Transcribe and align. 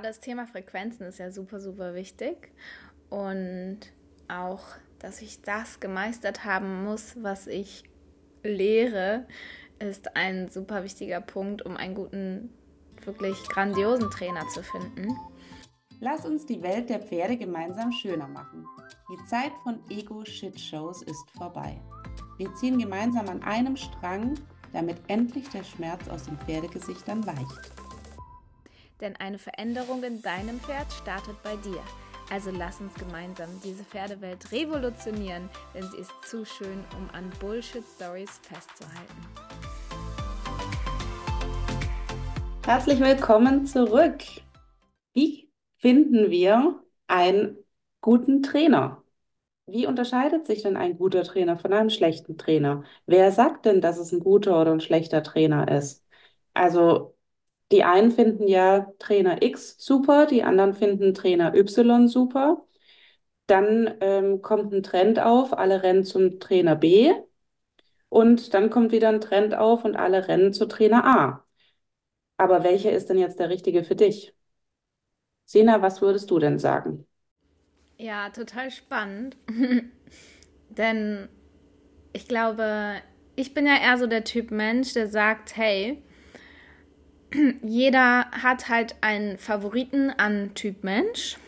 Das 0.00 0.20
Thema 0.20 0.46
Frequenzen 0.46 1.06
ist 1.06 1.18
ja 1.18 1.30
super, 1.30 1.60
super 1.60 1.94
wichtig. 1.94 2.50
Und 3.10 3.80
auch, 4.28 4.64
dass 4.98 5.20
ich 5.20 5.42
das 5.42 5.80
gemeistert 5.80 6.46
haben 6.46 6.84
muss, 6.84 7.16
was 7.22 7.46
ich 7.46 7.84
lehre, 8.42 9.26
ist 9.78 10.16
ein 10.16 10.48
super 10.48 10.82
wichtiger 10.82 11.20
Punkt, 11.20 11.62
um 11.62 11.76
einen 11.76 11.94
guten, 11.94 12.50
wirklich 13.04 13.36
grandiosen 13.48 14.10
Trainer 14.10 14.48
zu 14.48 14.62
finden. 14.62 15.14
Lass 16.00 16.24
uns 16.24 16.46
die 16.46 16.62
Welt 16.62 16.88
der 16.88 17.00
Pferde 17.00 17.36
gemeinsam 17.36 17.92
schöner 17.92 18.28
machen. 18.28 18.66
Die 19.10 19.28
Zeit 19.28 19.52
von 19.62 19.78
Ego-Shit-Shows 19.90 21.02
ist 21.02 21.30
vorbei. 21.36 21.78
Wir 22.38 22.52
ziehen 22.54 22.78
gemeinsam 22.78 23.28
an 23.28 23.42
einem 23.42 23.76
Strang, 23.76 24.34
damit 24.72 24.96
endlich 25.08 25.48
der 25.50 25.64
Schmerz 25.64 26.08
aus 26.08 26.24
den 26.24 26.38
Pferdegesichtern 26.38 27.26
weicht. 27.26 27.81
Denn 29.02 29.16
eine 29.16 29.38
Veränderung 29.38 30.04
in 30.04 30.22
deinem 30.22 30.60
Pferd 30.60 30.92
startet 30.92 31.34
bei 31.42 31.56
dir. 31.56 31.82
Also 32.30 32.52
lass 32.56 32.80
uns 32.80 32.94
gemeinsam 32.94 33.48
diese 33.64 33.82
Pferdewelt 33.82 34.52
revolutionieren, 34.52 35.50
denn 35.74 35.82
sie 35.90 35.98
ist 35.98 36.12
zu 36.24 36.44
schön, 36.44 36.84
um 36.96 37.10
an 37.12 37.28
Bullshit-Stories 37.40 38.40
festzuhalten. 38.42 39.26
Herzlich 42.64 43.00
willkommen 43.00 43.66
zurück. 43.66 44.22
Wie 45.14 45.50
finden 45.78 46.30
wir 46.30 46.80
einen 47.08 47.58
guten 48.00 48.44
Trainer? 48.44 49.02
Wie 49.66 49.88
unterscheidet 49.88 50.46
sich 50.46 50.62
denn 50.62 50.76
ein 50.76 50.96
guter 50.96 51.24
Trainer 51.24 51.56
von 51.56 51.72
einem 51.72 51.90
schlechten 51.90 52.38
Trainer? 52.38 52.84
Wer 53.06 53.32
sagt 53.32 53.66
denn, 53.66 53.80
dass 53.80 53.98
es 53.98 54.12
ein 54.12 54.20
guter 54.20 54.60
oder 54.60 54.70
ein 54.70 54.80
schlechter 54.80 55.24
Trainer 55.24 55.66
ist? 55.66 56.04
Also 56.54 57.11
die 57.72 57.84
einen 57.84 58.10
finden 58.12 58.48
ja 58.48 58.92
Trainer 58.98 59.42
X 59.42 59.76
super, 59.78 60.26
die 60.26 60.42
anderen 60.44 60.74
finden 60.74 61.14
Trainer 61.14 61.54
Y 61.54 62.08
super. 62.08 62.66
Dann 63.46 63.94
ähm, 64.00 64.42
kommt 64.42 64.72
ein 64.74 64.82
Trend 64.84 65.20
auf, 65.20 65.52
alle 65.58 65.82
rennen 65.82 66.04
zum 66.04 66.40
Trainer 66.40 66.76
B. 66.76 67.12
Und 68.08 68.54
dann 68.54 68.70
kommt 68.70 68.92
wieder 68.92 69.08
ein 69.08 69.20
Trend 69.20 69.54
auf 69.54 69.84
und 69.84 69.96
alle 69.96 70.28
rennen 70.28 70.52
zu 70.52 70.66
Trainer 70.66 71.04
A. 71.04 71.44
Aber 72.38 72.64
welcher 72.64 72.92
ist 72.92 73.08
denn 73.10 73.18
jetzt 73.18 73.38
der 73.40 73.50
richtige 73.50 73.84
für 73.84 73.96
dich? 73.96 74.34
Sina, 75.44 75.80
was 75.82 76.00
würdest 76.02 76.30
du 76.32 76.40
denn 76.40 76.58
sagen? 76.58 77.06
Ja, 77.98 78.30
total 78.30 78.70
spannend. 78.70 79.36
Denn 80.70 81.28
ich 82.12 82.28
glaube, 82.28 82.96
ich 83.36 83.54
bin 83.54 83.66
ja 83.66 83.76
eher 83.76 83.98
so 83.98 84.06
der 84.06 84.24
Typ 84.24 84.50
Mensch, 84.50 84.94
der 84.94 85.08
sagt, 85.08 85.56
hey, 85.56 86.02
jeder 87.62 88.30
hat 88.30 88.68
halt 88.68 88.96
einen 89.00 89.38
Favoriten 89.38 90.10
an 90.10 90.54
Typ 90.54 90.84
Mensch. 90.84 91.38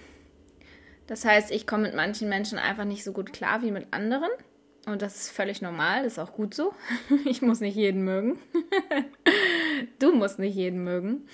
Das 1.07 1.25
heißt, 1.25 1.51
ich 1.51 1.67
komme 1.67 1.85
mit 1.85 1.95
manchen 1.95 2.29
Menschen 2.29 2.59
einfach 2.59 2.85
nicht 2.85 3.05
so 3.05 3.13
gut 3.13 3.33
klar 3.33 3.63
wie 3.63 3.71
mit 3.71 3.93
anderen. 3.93 4.31
Und 4.87 5.03
das 5.03 5.17
ist 5.17 5.31
völlig 5.31 5.63
normal, 5.63 6.03
das 6.05 6.15
ist 6.15 6.19
auch 6.19 6.33
gut 6.33 6.55
so. 6.55 6.75
Ich 7.25 7.43
muss 7.43 7.61
nicht 7.61 7.77
jeden 7.77 8.05
mögen. 8.05 8.39
Du 9.99 10.13
musst 10.13 10.39
nicht 10.39 10.55
jeden 10.55 10.85
mögen. 10.85 11.27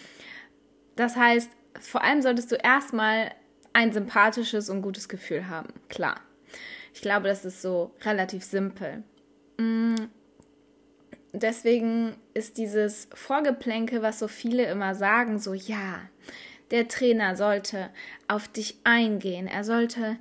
Das 0.97 1.17
heißt, 1.17 1.51
vor 1.78 2.03
allem 2.03 2.23
solltest 2.23 2.51
du 2.51 2.56
erstmal 2.56 3.33
ein 3.73 3.93
sympathisches 3.93 4.71
und 4.71 4.83
gutes 4.83 5.09
Gefühl 5.09 5.48
haben. 5.48 5.69
Klar. 5.89 6.21
Ich 6.95 7.01
glaube, 7.01 7.28
das 7.28 7.45
ist 7.45 7.62
so 7.62 7.95
relativ 8.03 8.45
simpel. 8.45 9.05
Deswegen 11.33 12.17
ist 12.34 12.59
dieses 12.59 13.09
Vorgeplänke, 13.14 14.03
was 14.03 14.19
so 14.19 14.28
viele 14.28 14.64
immer 14.67 14.95
sagen, 14.95 15.39
so 15.39 15.55
ja, 15.55 16.00
der 16.70 16.89
Trainer 16.89 17.37
sollte 17.37 17.91
auf 18.28 18.48
dich 18.48 18.77
eingehen, 18.84 19.47
er 19.47 19.64
sollte 19.64 20.17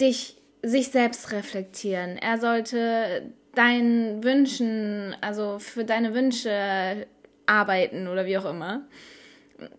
dich 0.00 0.36
sich 0.62 0.88
selbst 0.88 1.30
reflektieren, 1.32 2.16
er 2.16 2.38
sollte 2.38 3.30
deinen 3.54 4.24
Wünschen, 4.24 5.16
also 5.20 5.58
für 5.58 5.84
deine 5.84 6.14
Wünsche 6.14 7.06
arbeiten 7.46 8.08
oder 8.08 8.26
wie 8.26 8.38
auch 8.38 8.46
immer. 8.46 8.82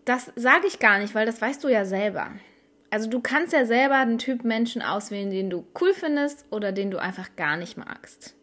Das 0.05 0.31
sage 0.35 0.67
ich 0.67 0.79
gar 0.79 0.99
nicht, 0.99 1.15
weil 1.15 1.25
das 1.25 1.41
weißt 1.41 1.63
du 1.63 1.67
ja 1.67 1.83
selber. 1.83 2.31
Also 2.91 3.09
du 3.09 3.19
kannst 3.19 3.51
ja 3.51 3.65
selber 3.65 4.05
den 4.05 4.19
Typ 4.19 4.45
Menschen 4.45 4.81
auswählen, 4.81 5.29
den 5.29 5.49
du 5.49 5.65
cool 5.81 5.93
findest 5.93 6.45
oder 6.51 6.71
den 6.71 6.91
du 6.91 6.97
einfach 6.97 7.35
gar 7.35 7.57
nicht 7.57 7.77
magst. 7.77 8.34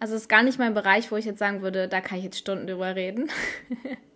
Also 0.00 0.14
es 0.14 0.22
ist 0.22 0.28
gar 0.28 0.42
nicht 0.42 0.58
mein 0.58 0.74
Bereich, 0.74 1.10
wo 1.10 1.16
ich 1.16 1.24
jetzt 1.24 1.38
sagen 1.38 1.62
würde, 1.62 1.88
da 1.88 2.00
kann 2.00 2.18
ich 2.18 2.24
jetzt 2.24 2.38
Stunden 2.38 2.66
drüber 2.66 2.94
reden. 2.94 3.30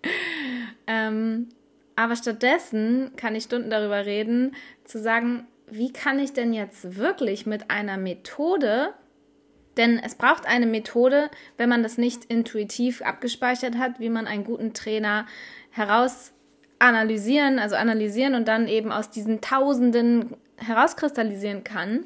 ähm, 0.87 1.48
aber 1.97 2.16
stattdessen 2.16 3.12
kann 3.16 3.34
ich 3.34 3.44
Stunden 3.44 3.70
darüber 3.70 4.06
reden, 4.06 4.54
zu 4.84 5.00
sagen, 5.00 5.47
wie 5.66 5.93
kann 5.93 6.19
ich 6.19 6.32
denn 6.32 6.53
jetzt 6.53 6.97
wirklich 6.97 7.47
mit 7.47 7.70
einer 7.70 7.97
Methode, 7.97 8.94
denn 9.76 9.98
es 9.98 10.15
braucht 10.15 10.47
eine 10.47 10.66
Methode, 10.66 11.31
wenn 11.56 11.69
man 11.69 11.82
das 11.82 11.99
nicht 11.99 12.26
intuitiv 12.26 13.03
abgespeichert 13.03 13.76
hat, 13.76 13.99
wie 13.99 14.10
man 14.10 14.26
einen 14.26 14.44
guten 14.44 14.75
Trainer 14.75 15.26
heraus 15.70 16.32
analysieren, 16.78 17.59
also 17.59 17.76
analysieren 17.76 18.34
und 18.34 18.49
dann 18.49 18.69
eben 18.69 18.93
aus 18.93 19.10
diesen 19.10 19.41
Tausenden 19.41 20.37
herauskristallisieren 20.59 21.64
kann 21.64 22.04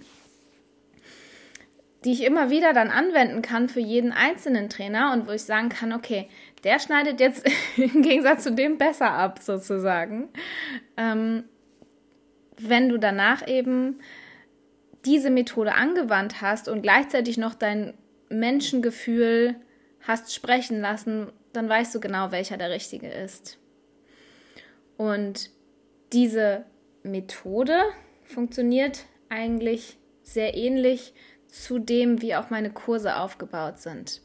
die 2.05 2.12
ich 2.12 2.25
immer 2.25 2.51
wieder 2.51 2.73
dann 2.73 2.91
anwenden 2.91 3.43
kann 3.43 3.69
für 3.69 3.81
jeden 3.81 4.12
einzelnen 4.12 4.69
Trainer 4.69 5.12
und 5.12 5.27
wo 5.27 5.33
ich 5.33 5.43
sagen 5.43 5.69
kann, 5.69 5.93
okay, 5.93 6.29
der 6.65 6.79
schneidet 6.79 7.21
jetzt 7.21 7.49
im 7.77 8.03
Gegensatz 8.03 8.45
zu 8.45 8.53
dem 8.53 8.79
besser 8.79 9.11
ab, 9.11 9.41
sozusagen. 9.43 10.29
Ähm, 10.97 11.45
wenn 12.59 12.89
du 12.89 12.99
danach 12.99 13.47
eben 13.47 14.01
diese 15.05 15.31
Methode 15.31 15.75
angewandt 15.75 16.41
hast 16.43 16.69
und 16.69 16.83
gleichzeitig 16.83 17.39
noch 17.39 17.55
dein 17.55 17.95
Menschengefühl 18.29 19.56
hast 20.03 20.35
sprechen 20.35 20.81
lassen, 20.81 21.33
dann 21.53 21.69
weißt 21.69 21.95
du 21.95 22.01
genau, 22.01 22.33
welcher 22.33 22.56
der 22.56 22.71
richtige 22.71 23.09
ist. 23.09 23.59
Und 24.97 25.51
diese 26.12 26.65
Methode 27.03 27.79
funktioniert 28.25 29.05
eigentlich 29.29 29.99
sehr 30.23 30.56
ähnlich 30.56 31.15
zu 31.49 31.79
dem, 31.79 32.23
wie 32.23 32.34
auch 32.34 32.51
meine 32.51 32.71
Kurse 32.71 33.17
aufgebaut 33.17 33.79
sind. 33.79 34.21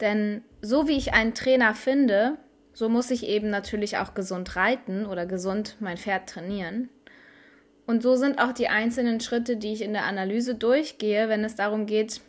Denn 0.00 0.42
so 0.60 0.88
wie 0.88 0.96
ich 0.96 1.12
einen 1.14 1.34
Trainer 1.34 1.74
finde, 1.74 2.38
so 2.72 2.88
muss 2.88 3.10
ich 3.10 3.26
eben 3.26 3.50
natürlich 3.50 3.98
auch 3.98 4.14
gesund 4.14 4.56
reiten 4.56 5.06
oder 5.06 5.26
gesund 5.26 5.76
mein 5.80 5.96
Pferd 5.96 6.28
trainieren. 6.28 6.88
Und 7.86 8.02
so 8.02 8.16
sind 8.16 8.38
auch 8.38 8.52
die 8.52 8.68
einzelnen 8.68 9.20
Schritte, 9.20 9.56
die 9.56 9.72
ich 9.72 9.82
in 9.82 9.92
der 9.92 10.04
Analyse 10.04 10.54
durchgehe, 10.54 11.28
wenn 11.28 11.44
es 11.44 11.56
darum 11.56 11.86
geht, 11.86 12.20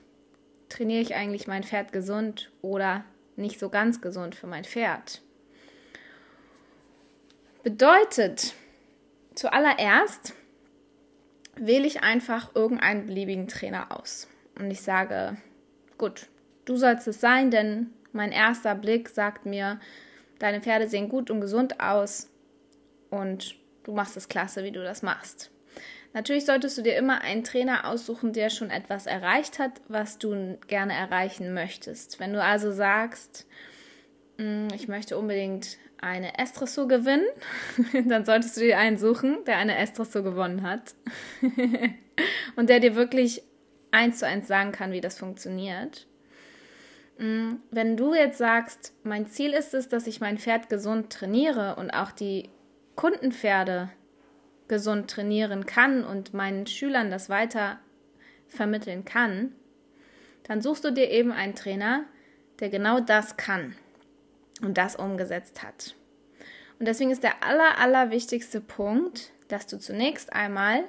trainiere 0.70 1.02
ich 1.02 1.16
eigentlich 1.16 1.48
mein 1.48 1.64
Pferd 1.64 1.94
gesund 1.94 2.52
oder 2.62 3.06
nicht 3.36 3.60
so 3.60 3.70
ganz 3.70 4.02
gesund 4.02 4.36
für 4.36 4.48
mein 4.48 4.64
Pferd. 4.64 5.22
Bedeutet, 7.64 8.54
zuallererst 9.36 10.34
wähle 11.56 11.86
ich 11.86 12.04
einfach 12.04 12.56
irgendeinen 12.56 13.08
beliebigen 13.08 13.48
Trainer 13.48 13.98
aus. 13.98 14.28
Und 14.58 14.72
ich 14.72 14.82
sage, 14.82 15.38
gut, 15.98 16.28
du 16.66 16.76
sollst 16.78 17.08
es 17.08 17.20
sein, 17.20 17.52
denn 17.52 17.92
mein 18.12 18.32
erster 18.32 18.76
Blick 18.76 19.10
sagt 19.10 19.46
mir, 19.46 19.80
deine 20.40 20.62
Pferde 20.62 20.88
sehen 20.88 21.10
gut 21.10 21.30
und 21.30 21.42
gesund 21.42 21.80
aus 21.80 22.30
und 23.10 23.56
du 23.84 23.94
machst 23.94 24.18
es 24.18 24.30
klasse, 24.30 24.64
wie 24.64 24.72
du 24.72 24.84
das 24.84 25.02
machst. 25.02 25.52
Natürlich 26.14 26.46
solltest 26.46 26.78
du 26.78 26.84
dir 26.84 26.96
immer 26.96 27.22
einen 27.22 27.44
Trainer 27.44 27.88
aussuchen, 27.88 28.34
der 28.34 28.52
schon 28.52 28.70
etwas 28.70 29.08
erreicht 29.08 29.58
hat, 29.58 29.82
was 29.88 30.20
du 30.20 30.60
gerne 30.68 30.94
erreichen 30.94 31.54
möchtest. 31.54 32.20
Wenn 32.20 32.34
du 32.34 32.42
also 32.42 32.72
sagst, 32.72 33.48
hm, 34.38 34.68
ich 34.76 34.88
möchte 34.88 35.18
unbedingt 35.18 35.78
eine 36.04 36.38
Estresso 36.38 36.88
gewinnen, 36.88 37.26
dann 38.08 38.26
solltest 38.26 38.58
du 38.58 38.62
dir 38.62 38.78
einen 38.78 38.98
suchen, 38.98 39.44
der 39.46 39.58
eine 39.58 39.78
Estresso 39.78 40.22
gewonnen 40.22 40.64
hat. 40.64 40.96
Und 42.56 42.70
der 42.70 42.80
dir 42.80 42.96
wirklich 42.96 43.42
eins 43.92 44.20
zu 44.20 44.28
eins 44.28 44.48
sagen 44.48 44.72
kann, 44.72 44.92
wie 44.92 45.02
das 45.02 45.18
funktioniert. 45.18 46.08
Mm, 47.18 47.54
wenn 47.72 47.98
du 47.98 48.14
jetzt 48.14 48.38
sagst, 48.38 48.94
mein 49.04 49.28
Ziel 49.28 49.54
ist 49.54 49.74
es, 49.74 49.88
dass 49.88 50.08
ich 50.08 50.20
mein 50.20 50.38
Pferd 50.38 50.70
gesund 50.70 51.12
trainiere 51.12 51.76
und 51.76 51.92
auch 51.92 52.12
die 52.12 52.50
Kundenpferde 52.96 53.90
gesund 54.68 55.10
trainieren 55.10 55.66
kann 55.66 56.04
und 56.04 56.34
meinen 56.34 56.68
Schülern 56.68 57.12
das 57.12 57.30
weiter 57.30 57.80
vermitteln 58.48 59.06
kann, 59.06 59.54
dann 60.44 60.62
suchst 60.62 60.84
du 60.84 60.92
dir 60.92 61.10
eben 61.10 61.32
einen 61.32 61.56
Trainer, 61.56 62.04
der 62.60 62.70
genau 62.70 63.00
das 63.00 63.38
kann 63.38 63.76
und 64.62 64.78
das 64.78 64.96
umgesetzt 64.96 65.64
hat. 65.64 65.96
Und 66.80 66.88
deswegen 66.88 67.12
ist 67.12 67.24
der 67.24 67.44
aller, 67.44 67.78
aller 67.80 68.12
wichtigste 68.12 68.62
Punkt, 68.62 69.32
dass 69.48 69.68
du 69.68 69.80
zunächst 69.80 70.34
einmal 70.34 70.84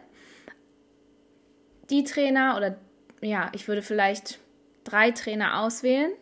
die 1.90 2.04
Trainer 2.04 2.56
oder 2.56 2.76
ja, 3.20 3.50
ich 3.54 3.68
würde 3.68 3.82
vielleicht 3.82 4.38
drei 4.84 5.10
Trainer 5.10 5.60
auswählen 5.60 6.12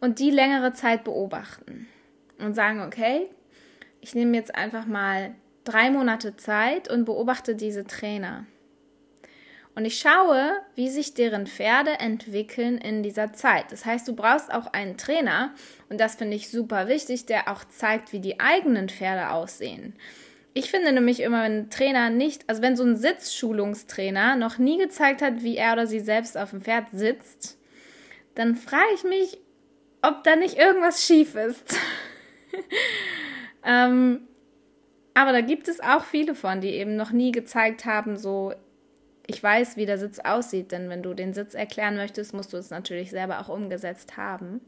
und 0.00 0.18
die 0.18 0.30
längere 0.30 0.72
Zeit 0.72 1.04
beobachten 1.04 1.88
und 2.38 2.54
sagen, 2.54 2.82
okay, 2.82 3.28
ich 4.00 4.14
nehme 4.14 4.36
jetzt 4.36 4.54
einfach 4.54 4.86
mal 4.86 5.34
drei 5.64 5.90
Monate 5.90 6.36
Zeit 6.36 6.90
und 6.90 7.04
beobachte 7.04 7.56
diese 7.56 7.84
Trainer. 7.84 8.46
Und 9.76 9.84
ich 9.84 9.98
schaue, 9.98 10.52
wie 10.74 10.88
sich 10.88 11.12
deren 11.12 11.46
Pferde 11.46 12.00
entwickeln 12.00 12.78
in 12.78 13.02
dieser 13.02 13.34
Zeit. 13.34 13.70
Das 13.72 13.84
heißt, 13.84 14.08
du 14.08 14.16
brauchst 14.16 14.50
auch 14.50 14.68
einen 14.72 14.96
Trainer, 14.96 15.54
und 15.90 16.00
das 16.00 16.14
finde 16.14 16.34
ich 16.34 16.50
super 16.50 16.88
wichtig, 16.88 17.26
der 17.26 17.52
auch 17.52 17.62
zeigt, 17.64 18.14
wie 18.14 18.20
die 18.20 18.40
eigenen 18.40 18.88
Pferde 18.88 19.30
aussehen. 19.30 19.92
Ich 20.54 20.70
finde 20.70 20.92
nämlich 20.92 21.20
immer, 21.20 21.42
wenn 21.42 21.58
ein 21.58 21.70
Trainer 21.70 22.08
nicht, 22.08 22.48
also 22.48 22.62
wenn 22.62 22.74
so 22.74 22.84
ein 22.84 22.96
Sitzschulungstrainer 22.96 24.36
noch 24.36 24.56
nie 24.56 24.78
gezeigt 24.78 25.20
hat, 25.20 25.42
wie 25.42 25.58
er 25.58 25.74
oder 25.74 25.86
sie 25.86 26.00
selbst 26.00 26.38
auf 26.38 26.50
dem 26.50 26.62
Pferd 26.62 26.86
sitzt, 26.92 27.58
dann 28.34 28.54
frage 28.54 28.94
ich 28.94 29.04
mich, 29.04 29.38
ob 30.00 30.24
da 30.24 30.36
nicht 30.36 30.56
irgendwas 30.56 31.04
schief 31.04 31.34
ist. 31.34 31.76
ähm, 33.62 34.22
aber 35.12 35.32
da 35.32 35.42
gibt 35.42 35.68
es 35.68 35.80
auch 35.80 36.04
viele 36.04 36.34
von, 36.34 36.62
die 36.62 36.70
eben 36.70 36.96
noch 36.96 37.10
nie 37.10 37.30
gezeigt 37.30 37.84
haben, 37.84 38.16
so 38.16 38.54
ich 39.26 39.42
weiß, 39.42 39.76
wie 39.76 39.86
der 39.86 39.98
Sitz 39.98 40.18
aussieht, 40.20 40.72
denn 40.72 40.88
wenn 40.88 41.02
du 41.02 41.14
den 41.14 41.34
Sitz 41.34 41.54
erklären 41.54 41.96
möchtest, 41.96 42.32
musst 42.32 42.52
du 42.52 42.56
es 42.56 42.70
natürlich 42.70 43.10
selber 43.10 43.40
auch 43.40 43.48
umgesetzt 43.48 44.16
haben. 44.16 44.60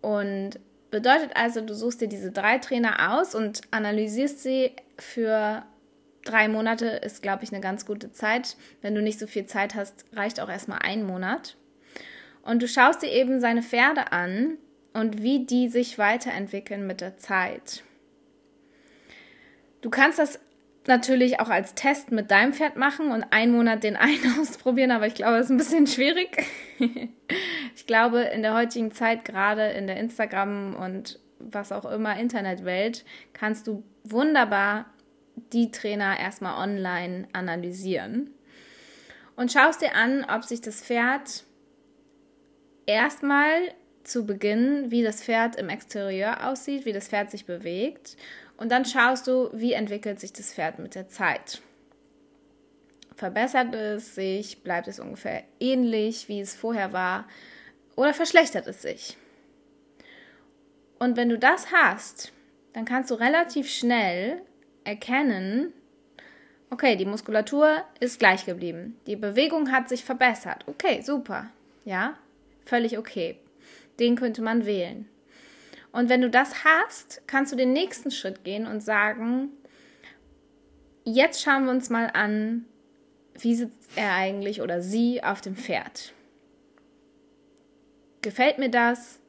Und 0.00 0.58
bedeutet 0.90 1.32
also, 1.34 1.60
du 1.60 1.74
suchst 1.74 2.00
dir 2.00 2.08
diese 2.08 2.32
drei 2.32 2.58
Trainer 2.58 3.18
aus 3.18 3.34
und 3.34 3.60
analysierst 3.70 4.42
sie 4.42 4.72
für 4.98 5.64
drei 6.24 6.48
Monate, 6.48 6.86
ist, 6.86 7.22
glaube 7.22 7.44
ich, 7.44 7.52
eine 7.52 7.60
ganz 7.60 7.84
gute 7.84 8.12
Zeit. 8.12 8.56
Wenn 8.80 8.94
du 8.94 9.02
nicht 9.02 9.18
so 9.18 9.26
viel 9.26 9.46
Zeit 9.46 9.74
hast, 9.74 10.04
reicht 10.12 10.40
auch 10.40 10.48
erstmal 10.48 10.80
ein 10.82 11.04
Monat. 11.04 11.56
Und 12.42 12.62
du 12.62 12.68
schaust 12.68 13.02
dir 13.02 13.10
eben 13.10 13.40
seine 13.40 13.62
Pferde 13.62 14.12
an 14.12 14.56
und 14.94 15.22
wie 15.22 15.44
die 15.44 15.68
sich 15.68 15.98
weiterentwickeln 15.98 16.86
mit 16.86 17.00
der 17.00 17.18
Zeit. 17.18 17.82
Du 19.80 19.90
kannst 19.90 20.18
das 20.18 20.40
natürlich 20.88 21.40
auch 21.40 21.50
als 21.50 21.74
Test 21.74 22.10
mit 22.10 22.30
deinem 22.30 22.52
Pferd 22.52 22.76
machen 22.76 23.12
und 23.12 23.24
einen 23.30 23.52
Monat 23.52 23.84
den 23.84 23.96
einen 23.96 24.40
ausprobieren, 24.40 24.90
aber 24.90 25.06
ich 25.06 25.14
glaube, 25.14 25.36
das 25.36 25.46
ist 25.46 25.50
ein 25.50 25.58
bisschen 25.58 25.86
schwierig. 25.86 26.46
ich 27.76 27.86
glaube, 27.86 28.20
in 28.20 28.42
der 28.42 28.54
heutigen 28.54 28.90
Zeit, 28.90 29.24
gerade 29.24 29.68
in 29.68 29.86
der 29.86 29.98
Instagram 29.98 30.74
und 30.74 31.20
was 31.38 31.70
auch 31.70 31.84
immer 31.84 32.18
Internetwelt, 32.18 33.04
kannst 33.32 33.68
du 33.68 33.84
wunderbar 34.02 34.86
die 35.52 35.70
Trainer 35.70 36.18
erstmal 36.18 36.60
online 36.60 37.28
analysieren 37.32 38.30
und 39.36 39.52
schaust 39.52 39.82
dir 39.82 39.94
an, 39.94 40.26
ob 40.28 40.42
sich 40.42 40.60
das 40.60 40.82
Pferd 40.82 41.44
erstmal 42.86 43.52
zu 44.02 44.26
Beginn, 44.26 44.90
wie 44.90 45.02
das 45.02 45.22
Pferd 45.22 45.54
im 45.56 45.68
Exterieur 45.68 46.48
aussieht, 46.48 46.86
wie 46.86 46.92
das 46.92 47.08
Pferd 47.08 47.30
sich 47.30 47.44
bewegt 47.44 48.16
und 48.58 48.70
dann 48.70 48.84
schaust 48.84 49.26
du, 49.26 49.48
wie 49.52 49.72
entwickelt 49.72 50.20
sich 50.20 50.32
das 50.32 50.52
Pferd 50.52 50.78
mit 50.78 50.94
der 50.94 51.08
Zeit. 51.08 51.62
Verbessert 53.16 53.74
es 53.74 54.14
sich, 54.14 54.62
bleibt 54.62 54.86
es 54.86 55.00
ungefähr 55.00 55.44
ähnlich, 55.58 56.28
wie 56.28 56.40
es 56.40 56.54
vorher 56.54 56.92
war, 56.92 57.26
oder 57.96 58.14
verschlechtert 58.14 58.66
es 58.66 58.82
sich? 58.82 59.16
Und 60.98 61.16
wenn 61.16 61.28
du 61.28 61.38
das 61.38 61.72
hast, 61.72 62.32
dann 62.72 62.84
kannst 62.84 63.10
du 63.10 63.14
relativ 63.14 63.70
schnell 63.70 64.42
erkennen, 64.84 65.72
okay, 66.70 66.96
die 66.96 67.06
Muskulatur 67.06 67.82
ist 68.00 68.18
gleich 68.18 68.44
geblieben, 68.44 68.98
die 69.06 69.16
Bewegung 69.16 69.72
hat 69.72 69.88
sich 69.88 70.04
verbessert. 70.04 70.64
Okay, 70.66 71.02
super. 71.02 71.50
Ja, 71.84 72.18
völlig 72.64 72.98
okay. 72.98 73.38
Den 73.98 74.16
könnte 74.16 74.42
man 74.42 74.66
wählen. 74.66 75.08
Und 75.92 76.08
wenn 76.08 76.20
du 76.20 76.30
das 76.30 76.64
hast, 76.64 77.22
kannst 77.26 77.52
du 77.52 77.56
den 77.56 77.72
nächsten 77.72 78.10
Schritt 78.10 78.44
gehen 78.44 78.66
und 78.66 78.80
sagen, 78.80 79.50
jetzt 81.04 81.42
schauen 81.42 81.64
wir 81.64 81.70
uns 81.70 81.90
mal 81.90 82.10
an, 82.12 82.66
wie 83.34 83.54
sitzt 83.54 83.90
er 83.96 84.12
eigentlich 84.14 84.60
oder 84.60 84.82
sie 84.82 85.22
auf 85.22 85.40
dem 85.40 85.56
Pferd. 85.56 86.12
Gefällt 88.22 88.58
mir 88.58 88.70
das? 88.70 89.20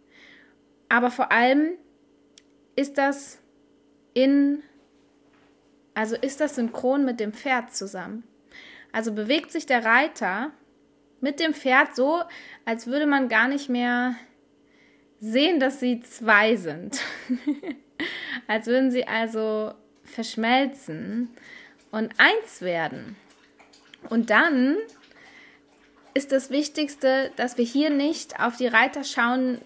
Aber 0.90 1.12
vor 1.12 1.32
allem 1.32 1.74
ist 2.76 2.98
das 2.98 3.40
in, 4.14 4.64
also 5.94 6.16
ist 6.16 6.42
das 6.42 6.56
synchron 6.56 7.06
mit 7.06 7.20
dem 7.20 7.34
Pferd 7.34 7.74
zusammen. 7.74 8.24
Also 8.92 9.14
bewegt 9.14 9.52
sich 9.52 9.66
der 9.66 9.86
Reiter 9.86 10.52
mit 11.22 11.40
dem 11.40 11.54
Pferd 11.54 11.96
so, 11.96 12.24
als 12.66 12.88
würde 12.88 13.06
man 13.06 13.30
gar 13.30 13.48
nicht 13.48 13.70
mehr 13.70 14.16
sehen, 15.20 15.60
dass 15.60 15.80
sie 15.80 16.02
zwei 16.02 16.56
sind. 16.56 17.00
Als 18.48 18.68
würden 18.68 18.92
sie 18.92 19.06
also 19.08 19.74
verschmelzen 20.04 21.30
und 21.92 22.14
eins 22.18 22.62
werden. 22.62 23.16
Und 24.10 24.30
dann 24.30 24.78
ist 26.14 26.32
das 26.32 26.50
Wichtigste, 26.50 27.32
dass 27.36 27.58
wir 27.58 27.66
hier 27.66 27.90
nicht 27.90 28.40
auf 28.40 28.58
die 28.58 28.68
Reiter 28.68 29.04
schauen, 29.04 29.60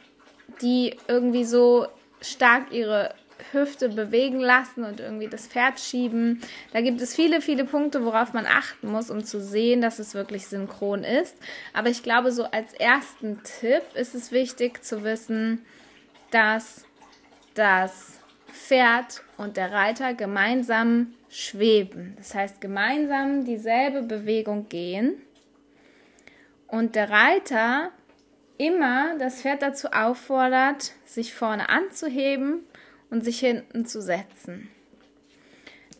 die 0.62 0.98
irgendwie 1.08 1.46
so 1.46 1.88
stark 2.22 2.72
ihre 2.72 3.14
Hüfte 3.52 3.90
bewegen 3.90 4.40
lassen 4.40 4.84
und 4.84 5.00
irgendwie 5.00 5.28
das 5.28 5.48
Pferd 5.48 5.80
schieben. 5.80 6.42
Da 6.72 6.82
gibt 6.82 7.02
es 7.02 7.16
viele, 7.16 7.42
viele 7.42 7.66
Punkte, 7.66 8.06
worauf 8.06 8.34
man 8.34 8.46
achten 8.46 8.88
muss, 8.88 9.10
um 9.10 9.24
zu 9.24 9.42
sehen, 9.42 9.82
dass 9.82 10.00
es 10.00 10.14
wirklich 10.14 10.48
synchron 10.48 11.04
ist. 11.04 11.36
Aber 11.74 11.90
ich 11.90 12.04
glaube, 12.04 12.32
so 12.32 12.46
als 12.46 12.74
ersten 12.74 13.42
Tipp 13.44 13.84
ist 13.96 14.16
es 14.16 14.32
wichtig 14.32 14.84
zu 14.84 15.04
wissen, 15.04 15.66
dass 16.32 16.86
das 17.54 18.20
Pferd 18.52 19.24
und 19.38 19.58
der 19.58 19.72
Reiter 19.72 20.14
gemeinsam 20.14 21.14
schweben. 21.30 22.14
Das 22.18 22.36
heißt, 22.36 22.62
gemeinsam 22.62 23.46
dieselbe 23.46 24.04
Bewegung 24.04 24.70
gehen 24.70 25.22
und 26.68 26.96
der 26.96 27.10
Reiter 27.10 27.92
immer 28.58 29.18
das 29.18 29.42
Pferd 29.42 29.62
dazu 29.62 29.90
auffordert, 29.92 30.94
sich 31.06 31.34
vorne 31.34 31.70
anzuheben 31.70 32.62
und 33.14 33.24
sich 33.24 33.40
hinten 33.40 33.86
zu 33.86 34.02
setzen. 34.02 34.70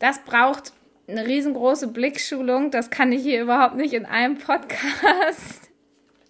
Das 0.00 0.18
braucht 0.24 0.72
eine 1.06 1.24
riesengroße 1.24 1.86
Blickschulung. 1.88 2.72
Das 2.72 2.90
kann 2.90 3.12
ich 3.12 3.22
hier 3.22 3.40
überhaupt 3.40 3.76
nicht 3.76 3.94
in 3.94 4.04
einem 4.04 4.36
Podcast. 4.36 5.70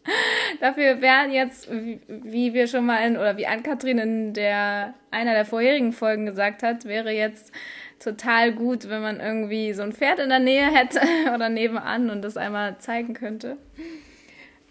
Dafür 0.60 1.00
wären 1.00 1.32
jetzt, 1.32 1.70
wie 1.70 2.52
wir 2.52 2.66
schon 2.66 2.84
mal 2.84 2.98
in, 2.98 3.16
oder 3.16 3.38
wie 3.38 3.46
Ann-Kathrin 3.46 3.96
in 3.96 4.34
der, 4.34 4.92
einer 5.10 5.32
der 5.32 5.46
vorherigen 5.46 5.92
Folgen 5.92 6.26
gesagt 6.26 6.62
hat, 6.62 6.84
wäre 6.84 7.12
jetzt 7.12 7.50
total 7.98 8.52
gut, 8.52 8.90
wenn 8.90 9.00
man 9.00 9.20
irgendwie 9.20 9.72
so 9.72 9.82
ein 9.82 9.94
Pferd 9.94 10.18
in 10.18 10.28
der 10.28 10.38
Nähe 10.38 10.66
hätte 10.66 11.00
oder 11.34 11.48
nebenan 11.48 12.10
und 12.10 12.20
das 12.20 12.36
einmal 12.36 12.76
zeigen 12.76 13.14
könnte. 13.14 13.56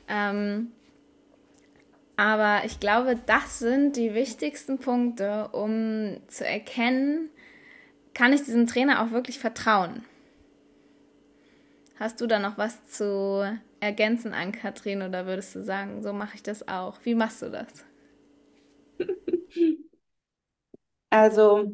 Ähm, 0.08 0.74
aber 2.18 2.62
ich 2.66 2.80
glaube, 2.80 3.18
das 3.26 3.60
sind 3.60 3.96
die 3.96 4.14
wichtigsten 4.14 4.80
Punkte, 4.80 5.50
um 5.52 6.18
zu 6.28 6.46
erkennen, 6.46 7.30
kann 8.14 8.34
ich 8.34 8.44
diesem 8.44 8.68
Trainer 8.68 9.04
auch 9.04 9.12
wirklich 9.12 9.40
vertrauen. 9.40 10.06
Hast 12.00 12.22
du 12.22 12.28
da 12.28 12.38
noch 12.40 12.58
was 12.60 12.86
zu 12.88 13.44
ergänzen 13.80 14.34
an 14.34 14.52
Katrin 14.52 15.02
oder 15.02 15.26
würdest 15.26 15.56
du 15.56 15.64
sagen, 15.64 16.02
so 16.04 16.14
mache 16.14 16.36
ich 16.36 16.44
das 16.44 16.68
auch? 16.68 16.98
Wie 17.04 17.16
machst 17.16 17.42
du 17.42 17.50
das? 17.50 17.84
Also, 21.10 21.72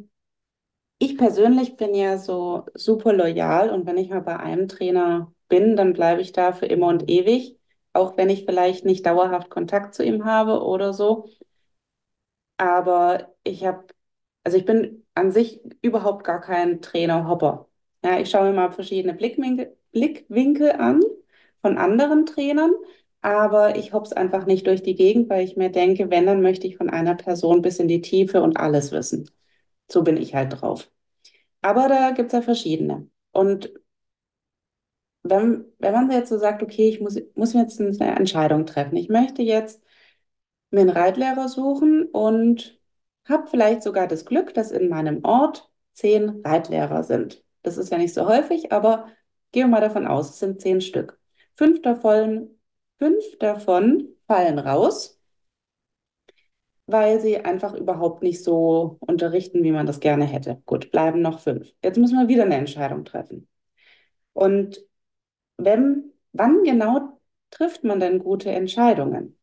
ich 1.00 1.17
persönlich 1.17 1.77
bin 1.77 1.96
ja 1.96 2.19
so 2.19 2.65
super 2.75 3.13
loyal 3.13 3.72
und 3.72 3.88
wenn 3.88 3.98
ich 3.98 4.10
mal 4.12 4.22
bei 4.22 4.38
einem 4.39 4.67
Trainer 4.69 5.34
bin, 5.50 5.77
dann 5.77 5.93
bleibe 5.93 6.22
ich 6.22 6.34
da 6.34 6.53
für 6.53 6.67
immer 6.67 6.88
und 6.89 7.10
ewig 7.12 7.59
auch 8.00 8.18
wenn 8.18 8.29
ich 8.29 8.46
vielleicht 8.46 8.86
nicht 8.86 9.06
dauerhaft 9.06 9.50
Kontakt 9.50 9.94
zu 9.96 10.03
ihm 10.03 10.25
habe 10.25 10.63
oder 10.63 10.94
so. 10.94 11.29
Aber 12.58 13.34
ich 13.44 13.65
habe, 13.65 13.88
also 14.44 14.58
ich 14.58 14.65
bin 14.65 15.06
an 15.13 15.32
sich 15.32 15.62
überhaupt 15.82 16.24
gar 16.25 16.41
kein 16.41 16.82
Trainer-Hopper. 16.82 17.70
Ja, 18.03 18.20
ich 18.20 18.29
schaue 18.29 18.50
mir 18.50 18.56
mal 18.56 18.72
verschiedene 18.72 19.13
Blickwinkel, 19.13 19.75
Blickwinkel 19.91 20.72
an 20.74 21.01
von 21.62 21.77
anderen 21.77 22.25
Trainern, 22.25 22.74
aber 23.22 23.75
ich 23.77 23.94
hopp's 23.94 24.13
einfach 24.13 24.46
nicht 24.46 24.68
durch 24.68 24.84
die 24.84 24.96
Gegend, 24.96 25.29
weil 25.29 25.44
ich 25.46 25.58
mir 25.58 25.70
denke, 25.72 26.10
wenn, 26.10 26.25
dann 26.25 26.41
möchte 26.41 26.68
ich 26.68 26.77
von 26.77 26.89
einer 26.89 27.15
Person 27.15 27.62
bis 27.62 27.79
in 27.79 27.88
die 27.88 28.01
Tiefe 28.01 28.41
und 28.41 28.58
alles 28.58 28.91
wissen. 28.91 29.29
So 29.91 30.03
bin 30.03 30.18
ich 30.18 30.36
halt 30.36 30.62
drauf. 30.62 30.89
Aber 31.62 31.88
da 31.89 32.12
gibt 32.12 32.27
es 32.27 32.34
ja 32.34 32.41
verschiedene. 32.41 33.10
Und 33.32 33.72
wenn, 35.30 35.66
wenn 35.80 35.94
man 35.94 36.12
jetzt 36.12 36.30
so 36.30 36.38
sagt, 36.38 36.64
okay, 36.64 36.90
ich 36.90 37.00
muss, 37.02 37.20
muss 37.36 37.54
jetzt 37.54 37.80
eine 37.80 38.16
Entscheidung 38.16 38.66
treffen. 38.66 38.96
Ich 38.96 39.10
möchte 39.10 39.42
jetzt 39.42 39.82
mir 40.72 40.82
einen 40.82 40.90
Reitlehrer 40.90 41.48
suchen 41.50 42.06
und 42.06 42.80
habe 43.28 43.48
vielleicht 43.48 43.84
sogar 43.84 44.08
das 44.08 44.26
Glück, 44.26 44.54
dass 44.54 44.72
in 44.72 44.90
meinem 44.90 45.24
Ort 45.24 45.72
zehn 45.94 46.42
Reitlehrer 46.46 47.04
sind. 47.04 47.44
Das 47.64 47.78
ist 47.78 47.92
ja 47.92 47.98
nicht 47.98 48.14
so 48.14 48.28
häufig, 48.28 48.72
aber 48.72 49.08
gehen 49.52 49.68
wir 49.70 49.80
mal 49.80 49.82
davon 49.82 50.08
aus, 50.08 50.30
es 50.32 50.40
sind 50.40 50.62
zehn 50.62 50.82
Stück. 50.82 51.20
Fünf 51.56 51.82
davon, 51.82 52.50
fünf 53.00 53.24
davon 53.40 54.10
fallen 54.28 54.60
raus, 54.60 55.20
weil 56.86 57.20
sie 57.20 57.38
einfach 57.38 57.74
überhaupt 57.74 58.24
nicht 58.24 58.44
so 58.44 58.98
unterrichten, 59.02 59.64
wie 59.64 59.72
man 59.72 59.86
das 59.86 60.00
gerne 60.00 60.26
hätte. 60.26 60.62
Gut, 60.66 60.92
bleiben 60.92 61.22
noch 61.22 61.40
fünf. 61.40 61.74
Jetzt 61.84 61.98
müssen 61.98 62.18
wir 62.18 62.28
wieder 62.28 62.44
eine 62.44 62.56
Entscheidung 62.56 63.06
treffen. 63.06 63.48
Und 64.34 64.88
wenn, 65.60 66.13
wann 66.34 66.63
genau 66.63 67.20
trifft 67.51 67.84
man 67.84 68.00
denn 68.00 68.20
gute 68.20 68.51
Entscheidungen? 68.51 69.38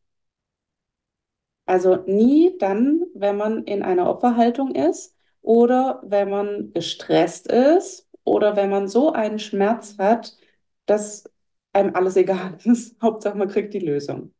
Also 1.65 1.97
nie 2.07 2.57
dann, 2.59 3.03
wenn 3.13 3.37
man 3.37 3.63
in 3.65 3.83
einer 3.83 4.09
Opferhaltung 4.09 4.73
ist 4.75 5.15
oder 5.41 6.01
wenn 6.05 6.29
man 6.29 6.71
gestresst 6.73 7.47
ist 7.51 8.07
oder 8.23 8.55
wenn 8.55 8.69
man 8.69 8.87
so 8.87 9.11
einen 9.11 9.39
Schmerz 9.39 9.97
hat, 9.97 10.37
dass 10.85 11.25
einem 11.73 11.95
alles 11.95 12.15
egal 12.17 12.57
ist. 12.63 13.01
Hauptsache, 13.01 13.37
man 13.37 13.49
kriegt 13.49 13.73
die 13.73 13.79
Lösung. 13.79 14.33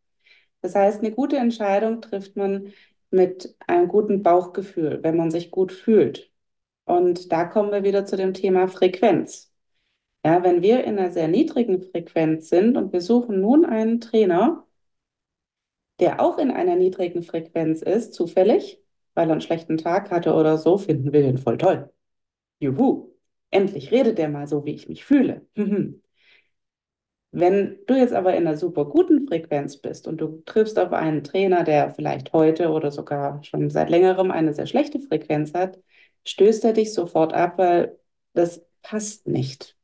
Das 0.61 0.75
heißt, 0.75 0.99
eine 1.01 1.11
gute 1.11 1.37
Entscheidung 1.37 2.01
trifft 2.01 2.35
man 2.37 2.73
mit 3.11 3.55
einem 3.67 3.87
guten 3.87 4.23
Bauchgefühl, 4.23 4.99
wenn 5.03 5.17
man 5.17 5.31
sich 5.31 5.51
gut 5.51 5.71
fühlt. 5.71 6.31
Und 6.85 7.31
da 7.31 7.45
kommen 7.45 7.71
wir 7.71 7.83
wieder 7.83 8.05
zu 8.05 8.17
dem 8.17 8.33
Thema 8.33 8.67
Frequenz. 8.67 9.51
Ja, 10.27 10.43
wenn 10.43 10.61
wir 10.61 10.83
in 10.83 10.99
einer 10.99 11.09
sehr 11.09 11.29
niedrigen 11.29 11.81
Frequenz 11.81 12.49
sind 12.49 12.75
und 12.75 12.91
wir 12.91 12.99
suchen 12.99 13.39
nun 13.39 13.63
einen 13.63 14.01
Trainer, 14.01 14.67
der 16.01 16.19
auch 16.19 16.37
in 16.37 16.51
einer 16.51 16.75
niedrigen 16.75 17.23
Frequenz 17.23 17.81
ist, 17.81 18.13
zufällig, 18.13 18.81
weil 19.13 19.29
er 19.29 19.31
einen 19.31 19.41
schlechten 19.41 19.77
Tag 19.77 20.11
hatte 20.11 20.33
oder 20.33 20.57
so, 20.57 20.77
finden 20.77 21.13
wir 21.13 21.21
den 21.21 21.37
voll 21.37 21.57
toll. 21.57 21.93
Juhu, 22.59 23.11
endlich 23.51 23.91
redet 23.91 24.17
der 24.17 24.29
mal 24.29 24.47
so, 24.47 24.65
wie 24.65 24.73
ich 24.75 24.89
mich 24.89 25.05
fühle. 25.05 25.47
Wenn 27.31 27.79
du 27.87 27.95
jetzt 27.95 28.13
aber 28.13 28.35
in 28.35 28.47
einer 28.47 28.57
super 28.57 28.83
guten 28.83 29.27
Frequenz 29.29 29.77
bist 29.77 30.09
und 30.09 30.19
du 30.19 30.43
triffst 30.45 30.77
auf 30.77 30.91
einen 30.91 31.23
Trainer, 31.23 31.63
der 31.63 31.91
vielleicht 31.91 32.33
heute 32.33 32.71
oder 32.71 32.91
sogar 32.91 33.41
schon 33.45 33.69
seit 33.69 33.89
längerem 33.89 34.31
eine 34.31 34.53
sehr 34.53 34.67
schlechte 34.67 34.99
Frequenz 34.99 35.53
hat, 35.53 35.79
stößt 36.25 36.65
er 36.65 36.73
dich 36.73 36.93
sofort 36.93 37.33
ab, 37.33 37.57
weil 37.57 37.97
das 38.33 38.65
passt 38.81 39.25
nicht. 39.25 39.76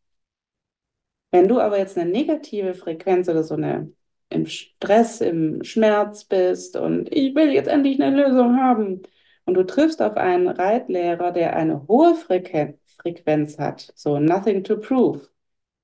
Wenn 1.33 1.47
du 1.47 1.59
aber 1.59 1.79
jetzt 1.79 1.97
eine 1.97 2.11
negative 2.11 2.75
Frequenz 2.75 3.27
oder 3.27 3.43
so 3.43 3.55
eine 3.55 3.91
im 4.29 4.45
Stress, 4.45 5.19
im 5.19 5.63
Schmerz 5.63 6.25
bist 6.25 6.75
und 6.77 7.11
ich 7.11 7.33
will 7.35 7.51
jetzt 7.51 7.67
endlich 7.67 7.99
eine 8.01 8.15
Lösung 8.15 8.57
haben 8.57 9.01
und 9.45 9.55
du 9.55 9.63
triffst 9.65 9.99
auf 10.03 10.15
einen 10.15 10.47
Reitlehrer, 10.47 11.31
der 11.31 11.55
eine 11.55 11.87
hohe 11.87 12.13
Frequenz 12.15 13.57
hat, 13.59 13.91
so 13.95 14.19
nothing 14.19 14.63
to 14.63 14.77
prove, 14.79 15.27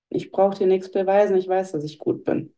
ich 0.10 0.32
brauche 0.32 0.58
dir 0.60 0.68
nichts 0.68 0.92
beweisen, 0.92 1.38
ich 1.38 1.48
weiß, 1.48 1.74
dass 1.74 1.84
ich 1.84 2.00
gut 2.00 2.26
bin. 2.26 2.54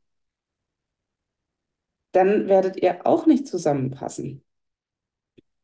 Dann 2.13 2.47
werdet 2.47 2.77
ihr 2.81 3.05
auch 3.05 3.25
nicht 3.25 3.47
zusammenpassen. 3.47 4.45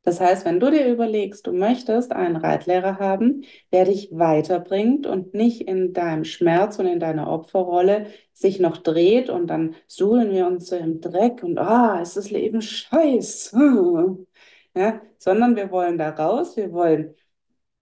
Das 0.08 0.22
heißt, 0.22 0.46
wenn 0.46 0.62
du 0.62 0.72
dir 0.72 0.88
überlegst, 0.88 1.48
du 1.48 1.52
möchtest 1.52 2.14
einen 2.14 2.38
Reitlehrer 2.38 2.98
haben, 2.98 3.44
der 3.74 3.84
dich 3.84 4.08
weiterbringt 4.14 5.06
und 5.06 5.34
nicht 5.34 5.68
in 5.68 5.92
deinem 5.92 6.24
Schmerz 6.24 6.80
und 6.80 6.86
in 6.86 7.02
deiner 7.02 7.30
Opferrolle 7.30 8.08
sich 8.32 8.62
noch 8.62 8.78
dreht 8.78 9.30
und 9.30 9.48
dann 9.48 9.76
suhlen 9.86 10.32
wir 10.32 10.48
uns 10.48 10.68
so 10.68 10.78
im 10.78 11.02
Dreck 11.02 11.44
und 11.44 11.58
ah, 11.58 12.00
ist 12.02 12.16
das 12.16 12.32
Leben 12.32 12.62
scheiße. 12.62 13.58
Ja, 14.76 15.02
sondern 15.18 15.56
wir 15.58 15.72
wollen 15.72 15.98
da 15.98 16.12
raus, 16.12 16.56
wir 16.56 16.72
wollen 16.72 17.16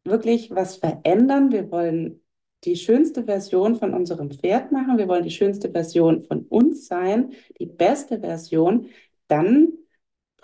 wirklich 0.04 0.50
was 0.52 0.78
verändern, 0.78 1.52
wir 1.52 1.70
wollen 1.72 2.22
die 2.64 2.76
schönste 2.76 3.26
Version 3.26 3.76
von 3.76 3.94
unserem 3.94 4.32
Pferd 4.32 4.72
machen, 4.72 4.98
wir 4.98 5.08
wollen 5.08 5.24
die 5.24 5.32
schönste 5.32 5.70
Version 5.70 6.24
von 6.24 6.46
uns 6.48 6.88
sein, 6.88 7.34
die 7.60 7.68
beste 7.68 8.22
Version, 8.22 8.88
dann 9.28 9.65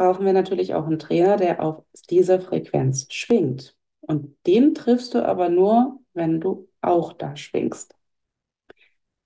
brauchen 0.01 0.25
wir 0.25 0.33
natürlich 0.33 0.73
auch 0.73 0.87
einen 0.87 0.97
Trainer, 0.97 1.37
der 1.37 1.63
auf 1.63 1.83
dieser 2.09 2.41
Frequenz 2.41 3.05
schwingt. 3.11 3.77
Und 3.99 4.35
den 4.47 4.73
triffst 4.73 5.13
du 5.13 5.23
aber 5.23 5.49
nur, 5.49 5.99
wenn 6.13 6.41
du 6.41 6.67
auch 6.81 7.13
da 7.13 7.35
schwingst. 7.35 7.93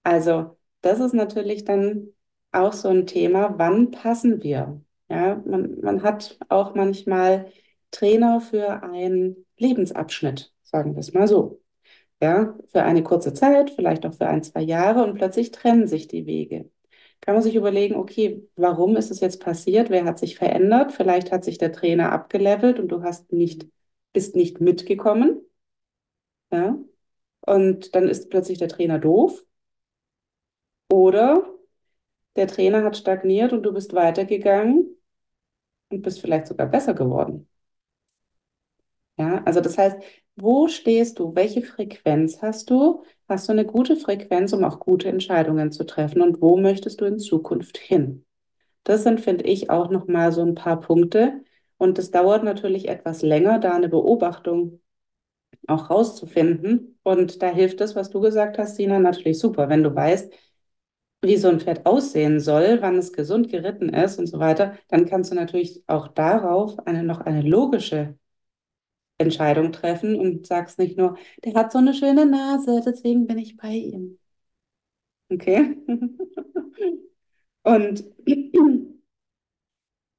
Also, 0.03 0.57
das 0.81 0.99
ist 0.99 1.13
natürlich 1.13 1.63
dann 1.63 2.09
auch 2.51 2.73
so 2.73 2.89
ein 2.89 3.07
Thema, 3.07 3.55
wann 3.57 3.91
passen 3.91 4.43
wir? 4.43 4.81
Ja, 5.09 5.41
man, 5.45 5.79
man 5.79 6.03
hat 6.03 6.37
auch 6.49 6.75
manchmal 6.75 7.49
Trainer 7.91 8.41
für 8.41 8.83
einen 8.83 9.45
Lebensabschnitt, 9.57 10.53
sagen 10.63 10.93
wir 10.95 10.99
es 10.99 11.13
mal 11.13 11.27
so 11.27 11.61
ja, 12.21 12.57
für 12.67 12.83
eine 12.83 13.03
kurze 13.03 13.33
Zeit, 13.33 13.71
vielleicht 13.71 14.05
auch 14.05 14.13
für 14.13 14.27
ein, 14.27 14.43
zwei 14.43 14.61
Jahre 14.61 15.03
und 15.05 15.15
plötzlich 15.15 15.51
trennen 15.51 15.87
sich 15.87 16.07
die 16.09 16.25
Wege. 16.25 16.69
Kann 17.25 17.33
man 17.35 17.43
sich 17.43 17.55
überlegen, 17.55 17.95
okay, 17.95 18.47
warum 18.55 18.95
ist 18.97 19.11
es 19.11 19.19
jetzt 19.19 19.39
passiert? 19.41 19.89
Wer 19.89 20.05
hat 20.05 20.19
sich 20.19 20.35
verändert? 20.37 20.91
Vielleicht 20.93 21.31
hat 21.31 21.43
sich 21.43 21.57
der 21.57 21.71
Trainer 21.71 22.11
abgelevelt 22.11 22.79
und 22.79 22.89
du 22.89 23.01
hast 23.03 23.31
nicht, 23.33 23.67
bist 24.13 24.35
nicht 24.35 24.61
mitgekommen. 24.61 25.41
Ja? 26.51 26.77
Und 27.41 27.95
dann 27.95 28.07
ist 28.09 28.29
plötzlich 28.31 28.57
der 28.59 28.69
Trainer 28.69 28.99
doof. 28.99 29.43
Oder 30.91 31.45
der 32.37 32.47
Trainer 32.47 32.83
hat 32.83 32.97
stagniert 32.97 33.53
und 33.53 33.63
du 33.63 33.73
bist 33.73 33.93
weitergegangen 33.93 34.97
und 35.89 36.01
bist 36.03 36.21
vielleicht 36.21 36.47
sogar 36.47 36.67
besser 36.67 36.93
geworden. 36.93 37.47
Ja, 39.17 39.43
also 39.45 39.61
das 39.61 39.77
heißt, 39.77 39.97
wo 40.35 40.67
stehst 40.67 41.19
du? 41.19 41.33
Welche 41.35 41.61
Frequenz 41.61 42.41
hast 42.41 42.69
du? 42.69 43.03
Hast 43.27 43.47
du 43.47 43.53
eine 43.53 43.65
gute 43.65 43.95
Frequenz, 43.95 44.53
um 44.53 44.63
auch 44.63 44.79
gute 44.79 45.09
Entscheidungen 45.09 45.71
zu 45.71 45.85
treffen? 45.85 46.21
Und 46.21 46.41
wo 46.41 46.57
möchtest 46.57 47.01
du 47.01 47.05
in 47.05 47.19
Zukunft 47.19 47.77
hin? 47.77 48.25
Das 48.83 49.03
sind, 49.03 49.21
finde 49.21 49.45
ich, 49.45 49.69
auch 49.71 49.89
nochmal 49.89 50.31
so 50.31 50.41
ein 50.43 50.55
paar 50.55 50.79
Punkte. 50.79 51.43
Und 51.77 51.99
es 51.99 52.11
dauert 52.11 52.43
natürlich 52.43 52.87
etwas 52.87 53.21
länger, 53.23 53.59
da 53.59 53.73
eine 53.73 53.89
Beobachtung 53.89 54.81
auch 55.67 55.89
rauszufinden. 55.89 56.99
Und 57.03 57.41
da 57.41 57.49
hilft 57.49 57.81
das, 57.81 57.95
was 57.95 58.09
du 58.11 58.21
gesagt 58.21 58.57
hast, 58.59 58.75
Sina, 58.77 58.99
natürlich 58.99 59.39
super. 59.39 59.69
Wenn 59.69 59.83
du 59.83 59.95
weißt, 59.95 60.33
wie 61.21 61.37
so 61.37 61.49
ein 61.49 61.59
Pferd 61.59 61.85
aussehen 61.85 62.39
soll, 62.39 62.81
wann 62.81 62.97
es 62.97 63.13
gesund 63.13 63.49
geritten 63.49 63.89
ist 63.89 64.19
und 64.19 64.27
so 64.27 64.39
weiter, 64.39 64.75
dann 64.89 65.05
kannst 65.07 65.31
du 65.31 65.35
natürlich 65.35 65.83
auch 65.87 66.07
darauf 66.09 66.79
eine, 66.87 67.03
noch 67.03 67.21
eine 67.21 67.41
logische 67.41 68.17
Entscheidung 69.17 69.71
treffen 69.71 70.19
und 70.19 70.45
sagst 70.47 70.79
nicht 70.79 70.97
nur, 70.97 71.17
der 71.43 71.53
hat 71.53 71.71
so 71.71 71.77
eine 71.79 71.93
schöne 71.93 72.25
Nase, 72.25 72.81
deswegen 72.85 73.27
bin 73.27 73.37
ich 73.37 73.57
bei 73.57 73.71
ihm. 73.73 74.19
Okay? 75.31 75.75
und 77.63 78.03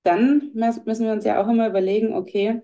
dann 0.04 0.50
müssen 0.54 1.04
wir 1.04 1.12
uns 1.12 1.24
ja 1.24 1.42
auch 1.42 1.48
immer 1.48 1.68
überlegen, 1.68 2.14
okay, 2.14 2.62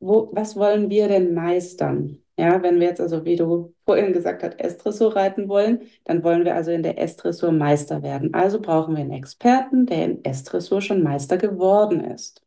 wo, 0.00 0.30
was 0.32 0.56
wollen 0.56 0.90
wir 0.90 1.08
denn 1.08 1.34
meistern? 1.34 2.18
Ja, 2.36 2.62
wenn 2.62 2.80
wir 2.80 2.88
jetzt 2.88 3.00
also, 3.00 3.24
wie 3.24 3.36
du 3.36 3.74
vorhin 3.84 4.12
gesagt 4.12 4.42
hast, 4.42 4.58
S-Dressur 4.60 5.14
reiten 5.14 5.48
wollen, 5.48 5.82
dann 6.04 6.24
wollen 6.24 6.44
wir 6.44 6.54
also 6.56 6.72
in 6.72 6.82
der 6.82 6.98
S-Dressur 6.98 7.52
Meister 7.52 8.02
werden. 8.02 8.34
Also 8.34 8.60
brauchen 8.60 8.96
wir 8.96 9.02
einen 9.02 9.12
Experten, 9.12 9.86
der 9.86 10.04
in 10.04 10.24
S-Dressur 10.24 10.80
schon 10.80 11.02
Meister 11.02 11.38
geworden 11.38 12.00
ist. 12.04 12.43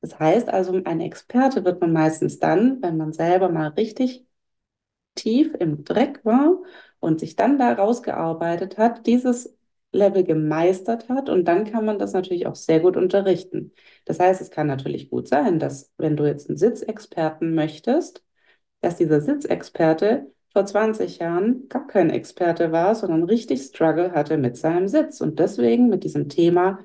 Das 0.00 0.18
heißt 0.18 0.48
also, 0.48 0.80
ein 0.84 1.00
Experte 1.00 1.64
wird 1.64 1.80
man 1.80 1.92
meistens 1.92 2.38
dann, 2.38 2.80
wenn 2.82 2.96
man 2.96 3.12
selber 3.12 3.50
mal 3.50 3.68
richtig 3.68 4.26
tief 5.14 5.54
im 5.58 5.84
Dreck 5.84 6.24
war 6.24 6.58
und 7.00 7.20
sich 7.20 7.36
dann 7.36 7.58
da 7.58 7.72
rausgearbeitet 7.72 8.78
hat, 8.78 9.06
dieses 9.06 9.56
Level 9.92 10.24
gemeistert 10.24 11.08
hat 11.08 11.28
und 11.28 11.46
dann 11.46 11.64
kann 11.70 11.84
man 11.84 11.98
das 11.98 12.12
natürlich 12.12 12.46
auch 12.46 12.54
sehr 12.56 12.80
gut 12.80 12.96
unterrichten. 12.96 13.72
Das 14.04 14.20
heißt, 14.20 14.40
es 14.40 14.50
kann 14.50 14.66
natürlich 14.68 15.10
gut 15.10 15.28
sein, 15.28 15.58
dass 15.58 15.92
wenn 15.98 16.16
du 16.16 16.26
jetzt 16.26 16.48
einen 16.48 16.58
Sitzexperten 16.58 17.54
möchtest, 17.54 18.24
dass 18.80 18.96
dieser 18.96 19.20
Sitzexperte 19.20 20.32
vor 20.52 20.66
20 20.66 21.18
Jahren 21.18 21.68
gar 21.68 21.86
kein 21.86 22.10
Experte 22.10 22.72
war, 22.72 22.94
sondern 22.94 23.24
richtig 23.24 23.62
Struggle 23.62 24.12
hatte 24.12 24.38
mit 24.38 24.56
seinem 24.56 24.88
Sitz 24.88 25.20
und 25.20 25.38
deswegen 25.38 25.88
mit 25.88 26.04
diesem 26.04 26.28
Thema 26.28 26.80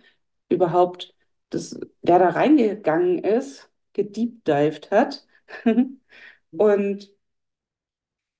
überhaupt 0.50 1.15
das, 1.56 1.80
der 2.04 2.20
da 2.20 2.30
reingegangen 2.30 3.20
ist, 3.20 3.70
gediebdived 3.94 4.92
hat. 4.92 5.26
Und 6.58 7.12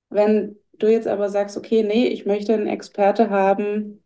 wenn 0.08 0.56
du 0.78 0.88
jetzt 0.90 1.06
aber 1.08 1.28
sagst, 1.28 1.56
okay, 1.56 1.82
nee, 1.82 2.06
ich 2.08 2.26
möchte 2.26 2.54
einen 2.54 2.66
Experte 2.66 3.30
haben, 3.30 4.02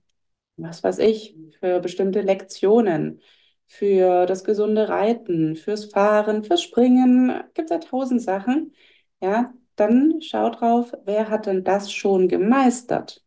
was 0.57 0.83
weiß 0.85 0.99
ich, 1.00 1.37
für 1.61 1.81
bestimmte 1.81 2.21
Lektionen, 2.23 3.23
für 3.67 4.26
das 4.26 4.45
gesunde 4.45 4.88
Reiten, 4.88 5.57
fürs 5.57 5.87
Fahren, 5.87 6.45
fürs 6.45 6.62
Springen, 6.62 7.29
gibt 7.55 7.71
es 7.71 7.76
ja 7.76 7.79
tausend 7.81 8.23
Sachen, 8.23 8.75
ja, 9.23 9.55
dann 9.76 10.21
schau 10.23 10.50
drauf, 10.50 10.93
wer 11.05 11.29
hat 11.31 11.47
denn 11.47 11.64
das 11.64 11.93
schon 11.93 12.29
gemeistert? 12.29 13.25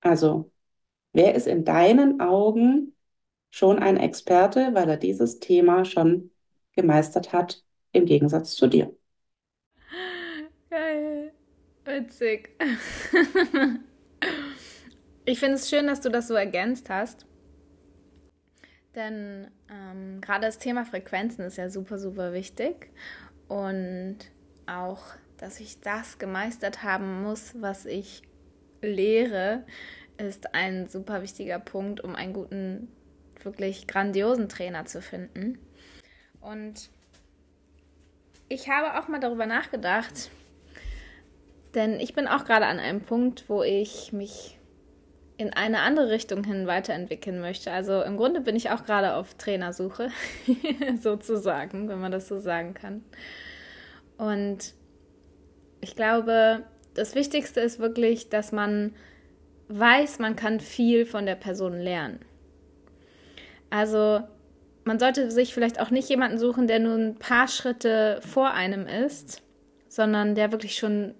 Also, 0.00 0.52
wer 1.12 1.34
ist 1.34 1.48
in 1.48 1.64
deinen 1.64 2.20
Augen 2.20 2.96
schon 3.50 3.78
ein 3.78 3.96
Experte, 3.96 4.70
weil 4.74 4.88
er 4.88 4.96
dieses 4.96 5.40
Thema 5.40 5.84
schon 5.84 6.30
gemeistert 6.72 7.32
hat, 7.32 7.62
im 7.92 8.06
Gegensatz 8.06 8.54
zu 8.54 8.66
dir. 8.68 8.94
Geil, 10.70 11.32
witzig. 11.84 12.50
ich 15.24 15.38
finde 15.38 15.56
es 15.56 15.68
schön, 15.68 15.86
dass 15.86 16.00
du 16.00 16.10
das 16.10 16.28
so 16.28 16.34
ergänzt 16.34 16.90
hast. 16.90 17.26
Denn 18.94 19.50
ähm, 19.70 20.20
gerade 20.20 20.46
das 20.46 20.58
Thema 20.58 20.84
Frequenzen 20.84 21.42
ist 21.44 21.56
ja 21.56 21.68
super, 21.70 21.98
super 21.98 22.32
wichtig. 22.32 22.90
Und 23.48 24.18
auch, 24.66 25.02
dass 25.36 25.60
ich 25.60 25.80
das 25.80 26.18
gemeistert 26.18 26.82
haben 26.82 27.22
muss, 27.22 27.54
was 27.60 27.86
ich 27.86 28.22
lehre, 28.82 29.64
ist 30.18 30.54
ein 30.54 30.88
super 30.88 31.22
wichtiger 31.22 31.58
Punkt, 31.60 32.00
um 32.02 32.14
einen 32.14 32.32
guten, 32.32 32.88
wirklich 33.48 33.86
grandiosen 33.86 34.48
Trainer 34.48 34.84
zu 34.84 35.00
finden. 35.00 35.58
Und 36.40 36.90
ich 38.48 38.68
habe 38.68 38.98
auch 38.98 39.08
mal 39.08 39.20
darüber 39.20 39.46
nachgedacht, 39.46 40.30
denn 41.74 42.00
ich 42.00 42.14
bin 42.14 42.26
auch 42.26 42.44
gerade 42.44 42.66
an 42.66 42.78
einem 42.78 43.00
Punkt, 43.00 43.48
wo 43.48 43.62
ich 43.62 44.12
mich 44.12 44.58
in 45.38 45.52
eine 45.52 45.80
andere 45.80 46.10
Richtung 46.10 46.44
hin 46.44 46.66
weiterentwickeln 46.66 47.40
möchte. 47.40 47.70
Also 47.70 48.02
im 48.02 48.16
Grunde 48.16 48.40
bin 48.40 48.56
ich 48.56 48.70
auch 48.70 48.84
gerade 48.84 49.14
auf 49.14 49.34
Trainersuche, 49.34 50.10
sozusagen, 51.00 51.88
wenn 51.88 52.00
man 52.00 52.10
das 52.10 52.26
so 52.28 52.38
sagen 52.38 52.74
kann. 52.74 53.04
Und 54.16 54.74
ich 55.80 55.94
glaube, 55.94 56.64
das 56.94 57.14
Wichtigste 57.14 57.60
ist 57.60 57.78
wirklich, 57.78 58.28
dass 58.28 58.50
man 58.50 58.94
weiß, 59.68 60.18
man 60.18 60.34
kann 60.34 60.58
viel 60.58 61.06
von 61.06 61.24
der 61.24 61.36
Person 61.36 61.78
lernen. 61.78 62.18
Also 63.70 64.22
man 64.84 64.98
sollte 64.98 65.30
sich 65.30 65.52
vielleicht 65.52 65.80
auch 65.80 65.90
nicht 65.90 66.08
jemanden 66.08 66.38
suchen, 66.38 66.66
der 66.66 66.78
nur 66.78 66.94
ein 66.94 67.14
paar 67.16 67.48
Schritte 67.48 68.20
vor 68.22 68.52
einem 68.52 68.86
ist, 68.86 69.42
sondern 69.88 70.34
der 70.34 70.52
wirklich 70.52 70.76
schon 70.76 71.14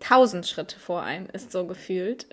tausend 0.00 0.46
Schritte 0.46 0.78
vor 0.78 1.02
einem 1.02 1.28
ist, 1.32 1.52
so 1.52 1.66
gefühlt. 1.66 2.26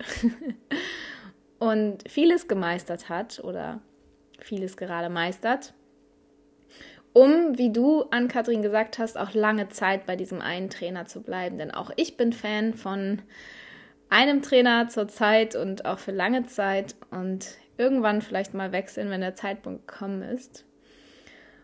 und 1.60 2.10
vieles 2.10 2.48
gemeistert 2.48 3.08
hat 3.08 3.38
oder 3.44 3.80
vieles 4.40 4.76
gerade 4.76 5.08
meistert, 5.08 5.74
um, 7.12 7.58
wie 7.58 7.72
du 7.72 8.02
an 8.10 8.28
Kathrin 8.28 8.62
gesagt 8.62 8.98
hast, 8.98 9.18
auch 9.18 9.34
lange 9.34 9.68
Zeit 9.68 10.06
bei 10.06 10.16
diesem 10.16 10.40
einen 10.40 10.70
Trainer 10.70 11.06
zu 11.06 11.22
bleiben. 11.22 11.58
Denn 11.58 11.70
auch 11.70 11.90
ich 11.96 12.16
bin 12.16 12.32
Fan 12.32 12.74
von 12.74 13.22
einem 14.10 14.42
Trainer 14.42 14.88
zur 14.88 15.08
Zeit 15.08 15.56
und 15.56 15.86
auch 15.86 15.98
für 15.98 16.12
lange 16.12 16.44
Zeit 16.44 16.96
und 17.10 17.56
irgendwann 17.78 18.20
vielleicht 18.20 18.52
mal 18.52 18.72
wechseln, 18.72 19.08
wenn 19.08 19.20
der 19.22 19.34
Zeitpunkt 19.34 19.86
gekommen 19.88 20.22
ist. 20.22 20.66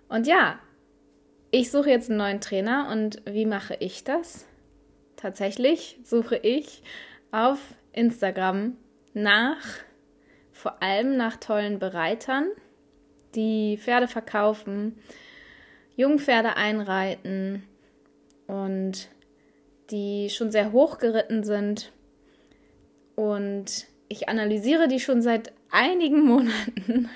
Und 0.08 0.26
ja, 0.26 0.58
ich 1.50 1.70
suche 1.70 1.90
jetzt 1.90 2.08
einen 2.08 2.18
neuen 2.18 2.40
Trainer 2.40 2.88
und 2.90 3.20
wie 3.26 3.46
mache 3.46 3.76
ich 3.80 4.04
das? 4.04 4.46
Tatsächlich 5.16 5.98
suche 6.02 6.36
ich 6.36 6.82
auf 7.32 7.58
Instagram 7.92 8.76
nach, 9.14 9.64
vor 10.52 10.82
allem 10.82 11.16
nach 11.16 11.36
tollen 11.36 11.78
Bereitern, 11.78 12.48
die 13.34 13.78
Pferde 13.78 14.08
verkaufen, 14.08 14.98
Jungpferde 15.96 16.56
einreiten 16.56 17.64
und 18.46 19.08
die 19.90 20.28
schon 20.30 20.50
sehr 20.50 20.72
hoch 20.72 20.98
geritten 20.98 21.42
sind. 21.42 21.92
Und 23.16 23.86
ich 24.08 24.28
analysiere 24.28 24.86
die 24.86 25.00
schon 25.00 25.22
seit 25.22 25.52
einigen 25.70 26.20
Monaten 26.24 27.10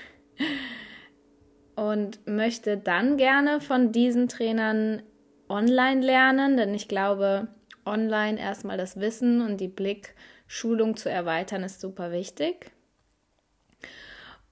und 1.75 2.27
möchte 2.27 2.77
dann 2.77 3.17
gerne 3.17 3.61
von 3.61 3.91
diesen 3.91 4.27
Trainern 4.27 5.03
online 5.47 6.01
lernen, 6.01 6.57
denn 6.57 6.73
ich 6.73 6.87
glaube, 6.87 7.47
online 7.85 8.39
erstmal 8.39 8.77
das 8.77 8.99
Wissen 8.99 9.41
und 9.41 9.57
die 9.57 9.67
Blickschulung 9.67 10.95
zu 10.97 11.09
erweitern, 11.09 11.63
ist 11.63 11.81
super 11.81 12.11
wichtig. 12.11 12.71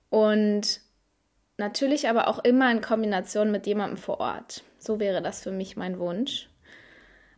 Und 0.10 0.82
natürlich 1.58 2.10
aber 2.10 2.28
auch 2.28 2.40
immer 2.40 2.72
in 2.72 2.82
Kombination 2.82 3.52
mit 3.52 3.68
jemandem 3.68 3.98
vor 3.98 4.20
Ort. 4.20 4.64
So 4.78 5.00
wäre 5.00 5.22
das 5.22 5.44
für 5.44 5.52
mich 5.52 5.78
mein 5.78 6.00
Wunsch. 6.00 6.50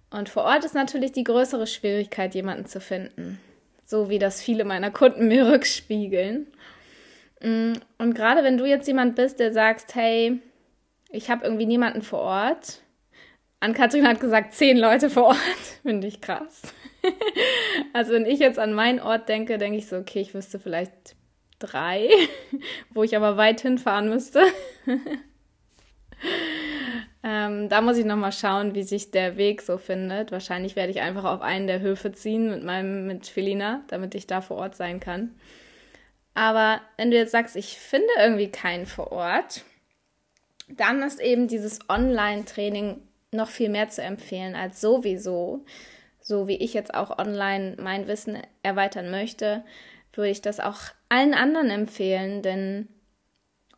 Und 0.10 0.30
vor 0.30 0.44
Ort 0.44 0.66
ist 0.66 0.76
natürlich 0.76 1.12
die 1.12 1.24
größere 1.24 1.68
Schwierigkeit, 1.68 2.36
jemanden 2.36 2.66
zu 2.66 2.80
finden. 2.80 3.40
So 3.92 4.10
wie 4.10 4.20
das 4.20 4.42
viele 4.42 4.64
meiner 4.64 4.90
Kunden 4.90 5.28
mir 5.28 5.46
rückspiegeln. 5.48 6.48
Mm, 7.42 7.74
und 7.98 8.16
gerade 8.16 8.42
wenn 8.42 8.58
du 8.58 8.66
jetzt 8.66 8.88
jemand 8.88 9.16
bist, 9.16 9.42
der 9.42 9.52
sagst, 9.52 9.96
hey, 9.96 10.40
ich 11.10 11.30
habe 11.30 11.44
irgendwie 11.44 11.66
niemanden 11.66 12.02
vor 12.02 12.20
Ort, 12.20 12.84
Ann-Kathrin 13.60 14.08
hat 14.08 14.22
gesagt, 14.22 14.54
zehn 14.54 14.78
Leute 14.78 15.10
vor 15.10 15.26
Ort. 15.26 15.38
Finde 15.84 16.08
ich 16.08 16.22
krass. 16.22 16.62
also 17.94 18.14
wenn 18.14 18.26
ich 18.26 18.40
jetzt 18.40 18.60
an 18.60 18.74
meinen 18.74 19.02
Ort 19.02 19.28
denke, 19.28 19.58
denke 19.58 19.78
ich 19.78 19.88
so, 19.88 19.98
okay, 19.98 20.22
ich 20.22 20.34
wüsste 20.34 20.58
vielleicht 20.58 21.18
drei, 21.60 22.10
wo 22.92 23.04
ich 23.04 23.18
aber 23.18 23.36
weit 23.36 23.60
hinfahren 23.60 24.08
müsste. 24.08 24.42
Ähm, 27.24 27.70
da 27.70 27.82
muss 27.82 27.98
ich 27.98 28.06
nochmal 28.06 28.32
schauen, 28.32 28.74
wie 28.74 28.84
sich 28.84 29.12
der 29.12 29.38
Weg 29.38 29.62
so 29.62 29.78
findet. 29.78 30.32
Wahrscheinlich 30.32 30.76
werde 30.76 30.92
ich 30.92 31.02
einfach 31.02 31.26
auf 31.26 31.42
einen 31.42 31.68
der 31.68 31.80
Höfe 31.80 32.12
ziehen 32.12 32.50
mit 32.50 32.64
meinem, 32.64 33.06
mit 33.06 33.28
Felina, 33.28 33.84
damit 33.88 34.16
ich 34.16 34.26
da 34.26 34.42
vor 34.42 34.58
Ort 34.58 34.76
sein 34.76 35.00
kann. 35.00 35.36
Aber 36.34 36.82
wenn 36.98 37.12
du 37.12 37.18
jetzt 37.18 37.32
sagst, 37.32 37.56
ich 37.56 37.78
finde 37.78 38.08
irgendwie 38.18 38.50
keinen 38.50 38.86
vor 38.86 39.12
Ort, 39.12 39.64
dann 40.68 41.04
ist 41.04 41.20
eben 41.20 41.48
dieses 41.48 41.80
Online-Training 41.90 43.02
noch 43.32 43.50
viel 43.50 43.70
mehr 43.70 43.90
zu 43.90 44.02
empfehlen 44.02 44.56
als 44.56 44.82
sowieso. 44.82 45.66
So 46.22 46.48
wie 46.48 46.58
ich 46.58 46.74
jetzt 46.74 46.94
auch 46.94 47.18
online 47.20 47.76
mein 47.80 48.08
Wissen 48.08 48.38
erweitern 48.64 49.12
möchte, 49.12 49.64
würde 50.14 50.30
ich 50.30 50.42
das 50.42 50.60
auch 50.60 50.80
allen 51.10 51.34
anderen 51.34 51.70
empfehlen, 51.70 52.42
denn 52.42 52.88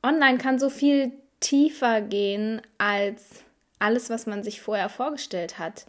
online 0.02 0.38
kann 0.38 0.60
so 0.60 0.70
viel 0.70 1.12
tiefer 1.44 2.02
gehen 2.02 2.62
als 2.78 3.44
alles, 3.78 4.10
was 4.10 4.26
man 4.26 4.44
sich 4.44 4.62
vorher 4.62 4.90
vorgestellt 4.90 5.60
hat. 5.60 5.86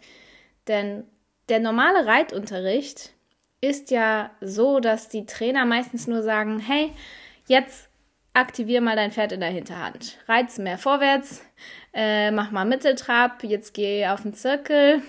Denn 0.67 1.05
der 1.49 1.59
normale 1.59 2.05
Reitunterricht 2.05 3.11
ist 3.61 3.89
ja 3.89 4.31
so, 4.41 4.79
dass 4.79 5.07
die 5.07 5.25
Trainer 5.25 5.65
meistens 5.65 6.07
nur 6.07 6.21
sagen, 6.21 6.59
hey, 6.59 6.91
jetzt 7.47 7.89
aktivier 8.33 8.81
mal 8.81 8.97
dein 8.97 9.11
Pferd 9.11 9.31
in 9.31 9.39
der 9.39 9.49
Hinterhand. 9.49 10.17
Reiz 10.27 10.57
mehr 10.57 10.77
vorwärts, 10.77 11.41
äh, 11.93 12.31
mach 12.31 12.51
mal 12.51 12.65
Mitteltrab, 12.65 13.43
jetzt 13.43 13.73
geh 13.73 14.07
auf 14.07 14.23
den 14.23 14.33
Zirkel. 14.33 15.01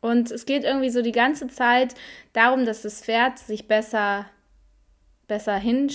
Und 0.00 0.30
es 0.30 0.44
geht 0.44 0.64
irgendwie 0.64 0.90
so 0.90 1.02
die 1.02 1.12
ganze 1.12 1.46
Zeit 1.46 1.94
darum, 2.32 2.66
dass 2.66 2.82
das 2.82 3.00
Pferd 3.00 3.38
sich 3.38 3.68
besser, 3.68 4.26
besser 5.28 5.56
hin, 5.56 5.90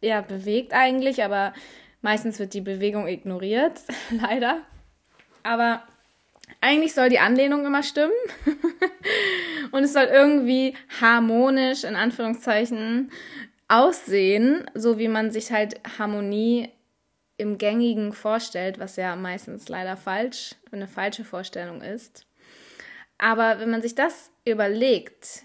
ja, 0.00 0.22
bewegt 0.22 0.72
eigentlich, 0.72 1.22
aber 1.22 1.52
meistens 2.02 2.38
wird 2.38 2.52
die 2.54 2.60
Bewegung 2.60 3.06
ignoriert, 3.08 3.80
leider. 4.10 4.60
Aber 5.42 5.82
eigentlich 6.60 6.94
soll 6.94 7.08
die 7.08 7.18
Anlehnung 7.18 7.64
immer 7.64 7.82
stimmen. 7.82 8.12
und 9.72 9.84
es 9.84 9.92
soll 9.94 10.04
irgendwie 10.04 10.74
harmonisch, 11.00 11.84
in 11.84 11.96
Anführungszeichen, 11.96 13.10
aussehen, 13.68 14.70
so 14.74 14.98
wie 14.98 15.08
man 15.08 15.30
sich 15.30 15.50
halt 15.50 15.80
Harmonie 15.98 16.68
im 17.38 17.56
gängigen 17.58 18.12
vorstellt, 18.12 18.78
was 18.78 18.96
ja 18.96 19.16
meistens 19.16 19.68
leider 19.68 19.96
falsch, 19.96 20.54
eine 20.70 20.86
falsche 20.86 21.24
Vorstellung 21.24 21.80
ist. 21.80 22.26
Aber 23.18 23.58
wenn 23.58 23.70
man 23.70 23.82
sich 23.82 23.94
das 23.94 24.30
überlegt, 24.44 25.42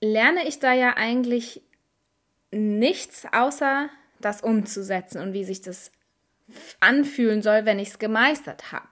lerne 0.00 0.48
ich 0.48 0.58
da 0.58 0.72
ja 0.72 0.96
eigentlich 0.96 1.62
nichts 2.50 3.26
außer 3.32 3.88
das 4.20 4.42
umzusetzen 4.42 5.20
und 5.20 5.32
wie 5.32 5.44
sich 5.44 5.60
das 5.60 5.90
anfühlen 6.80 7.42
soll, 7.42 7.64
wenn 7.64 7.78
ich 7.78 7.88
es 7.88 7.98
gemeistert 7.98 8.72
habe. 8.72 8.88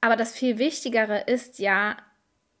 Aber 0.00 0.16
das 0.16 0.32
viel 0.32 0.58
Wichtigere 0.58 1.22
ist 1.26 1.58
ja 1.58 1.96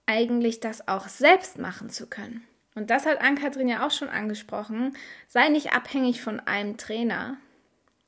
eigentlich, 0.06 0.60
das 0.60 0.88
auch 0.88 1.08
selbst 1.08 1.58
machen 1.58 1.90
zu 1.90 2.06
können. 2.06 2.42
Und 2.74 2.90
das 2.90 3.06
hat 3.06 3.20
Ann-Kathrin 3.20 3.68
ja 3.68 3.86
auch 3.86 3.90
schon 3.90 4.08
angesprochen. 4.08 4.96
Sei 5.26 5.48
nicht 5.48 5.72
abhängig 5.72 6.22
von 6.22 6.40
einem 6.40 6.76
Trainer, 6.76 7.36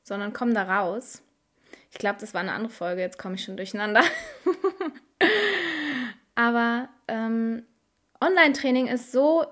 sondern 0.03 0.33
komm 0.33 0.53
da 0.53 0.63
raus. 0.63 1.21
Ich 1.91 1.97
glaube, 1.97 2.19
das 2.19 2.33
war 2.33 2.41
eine 2.41 2.53
andere 2.53 2.73
Folge, 2.73 3.01
jetzt 3.01 3.19
komme 3.19 3.35
ich 3.35 3.43
schon 3.43 3.57
durcheinander. 3.57 4.01
Aber 6.35 6.89
ähm, 7.07 7.63
Online-Training 8.21 8.87
ist 8.87 9.11
so, 9.11 9.45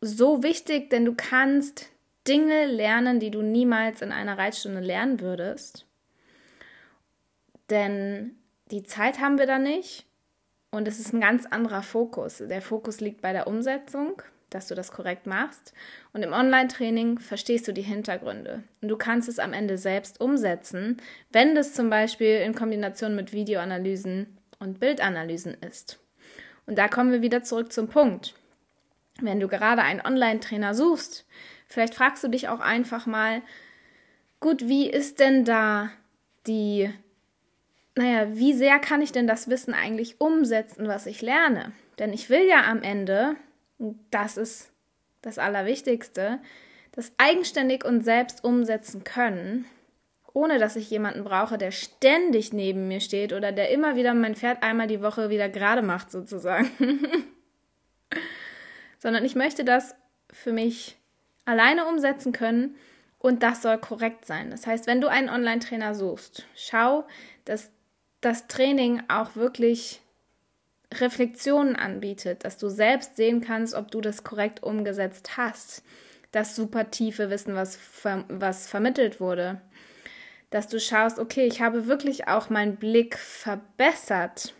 so 0.00 0.42
wichtig, 0.42 0.90
denn 0.90 1.04
du 1.04 1.14
kannst 1.14 1.90
Dinge 2.26 2.66
lernen, 2.66 3.20
die 3.20 3.30
du 3.30 3.42
niemals 3.42 4.02
in 4.02 4.12
einer 4.12 4.36
Reitstunde 4.36 4.80
lernen 4.80 5.20
würdest. 5.20 5.86
Denn 7.70 8.36
die 8.70 8.82
Zeit 8.82 9.20
haben 9.20 9.38
wir 9.38 9.46
da 9.46 9.58
nicht 9.58 10.06
und 10.70 10.88
es 10.88 10.98
ist 10.98 11.12
ein 11.12 11.20
ganz 11.20 11.46
anderer 11.46 11.82
Fokus. 11.82 12.38
Der 12.38 12.62
Fokus 12.62 13.00
liegt 13.00 13.22
bei 13.22 13.32
der 13.32 13.46
Umsetzung, 13.46 14.22
dass 14.50 14.68
du 14.68 14.74
das 14.74 14.92
korrekt 14.92 15.26
machst. 15.26 15.72
Und 16.12 16.22
im 16.22 16.32
Online-Training 16.32 17.18
verstehst 17.18 17.66
du 17.68 17.72
die 17.72 17.82
Hintergründe. 17.82 18.62
Und 18.82 18.88
du 18.88 18.96
kannst 18.96 19.28
es 19.28 19.38
am 19.38 19.52
Ende 19.52 19.78
selbst 19.78 20.20
umsetzen, 20.20 20.98
wenn 21.32 21.54
das 21.54 21.74
zum 21.74 21.90
Beispiel 21.90 22.36
in 22.38 22.54
Kombination 22.54 23.16
mit 23.16 23.32
Videoanalysen 23.32 24.38
und 24.58 24.80
Bildanalysen 24.80 25.54
ist. 25.54 25.98
Und 26.66 26.76
da 26.78 26.88
kommen 26.88 27.12
wir 27.12 27.22
wieder 27.22 27.42
zurück 27.42 27.72
zum 27.72 27.88
Punkt. 27.88 28.34
Wenn 29.20 29.40
du 29.40 29.48
gerade 29.48 29.82
einen 29.82 30.00
Online-Trainer 30.00 30.74
suchst, 30.74 31.26
Vielleicht 31.66 31.94
fragst 31.94 32.22
du 32.24 32.28
dich 32.28 32.48
auch 32.48 32.60
einfach 32.60 33.06
mal, 33.06 33.42
gut, 34.40 34.68
wie 34.68 34.88
ist 34.88 35.20
denn 35.20 35.44
da 35.44 35.90
die, 36.46 36.90
naja, 37.96 38.28
wie 38.36 38.52
sehr 38.52 38.78
kann 38.78 39.02
ich 39.02 39.12
denn 39.12 39.26
das 39.26 39.50
Wissen 39.50 39.74
eigentlich 39.74 40.20
umsetzen, 40.20 40.86
was 40.86 41.06
ich 41.06 41.22
lerne? 41.22 41.72
Denn 41.98 42.12
ich 42.12 42.30
will 42.30 42.46
ja 42.46 42.64
am 42.64 42.82
Ende, 42.82 43.36
das 44.10 44.36
ist 44.36 44.70
das 45.22 45.38
Allerwichtigste, 45.38 46.38
das 46.92 47.12
eigenständig 47.18 47.84
und 47.84 48.02
selbst 48.02 48.44
umsetzen 48.44 49.02
können, 49.02 49.66
ohne 50.32 50.58
dass 50.58 50.76
ich 50.76 50.88
jemanden 50.90 51.24
brauche, 51.24 51.58
der 51.58 51.72
ständig 51.72 52.52
neben 52.52 52.88
mir 52.88 53.00
steht 53.00 53.32
oder 53.32 53.52
der 53.52 53.70
immer 53.70 53.96
wieder 53.96 54.14
mein 54.14 54.36
Pferd 54.36 54.62
einmal 54.62 54.86
die 54.86 55.02
Woche 55.02 55.30
wieder 55.30 55.48
gerade 55.48 55.82
macht, 55.82 56.12
sozusagen. 56.12 56.70
Sondern 58.98 59.24
ich 59.24 59.34
möchte 59.34 59.64
das 59.64 59.94
für 60.32 60.52
mich 60.52 60.96
alleine 61.44 61.86
umsetzen 61.86 62.32
können 62.32 62.76
und 63.18 63.42
das 63.42 63.62
soll 63.62 63.78
korrekt 63.78 64.26
sein. 64.26 64.50
Das 64.50 64.66
heißt, 64.66 64.86
wenn 64.86 65.00
du 65.00 65.08
einen 65.08 65.28
Online-Trainer 65.28 65.94
suchst, 65.94 66.46
schau, 66.54 67.06
dass 67.44 67.70
das 68.20 68.46
Training 68.46 69.02
auch 69.08 69.36
wirklich 69.36 70.00
Reflexionen 70.94 71.76
anbietet, 71.76 72.44
dass 72.44 72.58
du 72.58 72.68
selbst 72.68 73.16
sehen 73.16 73.40
kannst, 73.40 73.74
ob 73.74 73.90
du 73.90 74.00
das 74.00 74.24
korrekt 74.24 74.62
umgesetzt 74.62 75.36
hast. 75.36 75.82
Das 76.32 76.54
super 76.54 76.90
tiefe 76.90 77.30
Wissen, 77.30 77.54
was, 77.54 77.78
was 78.28 78.68
vermittelt 78.68 79.20
wurde. 79.20 79.60
Dass 80.50 80.68
du 80.68 80.78
schaust, 80.78 81.18
okay, 81.18 81.46
ich 81.46 81.60
habe 81.60 81.86
wirklich 81.86 82.28
auch 82.28 82.50
meinen 82.50 82.76
Blick 82.76 83.18
verbessert. 83.18 84.54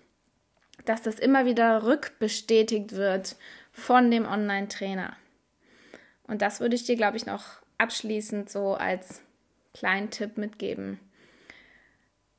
Dass 0.84 1.02
das 1.02 1.18
immer 1.18 1.46
wieder 1.46 1.84
rückbestätigt 1.84 2.92
wird 2.92 3.36
von 3.76 4.10
dem 4.10 4.24
Online-Trainer. 4.24 5.14
Und 6.26 6.40
das 6.40 6.60
würde 6.60 6.74
ich 6.74 6.84
dir, 6.84 6.96
glaube 6.96 7.18
ich, 7.18 7.26
noch 7.26 7.44
abschließend 7.76 8.48
so 8.48 8.74
als 8.74 9.20
kleinen 9.74 10.10
Tipp 10.10 10.38
mitgeben, 10.38 10.98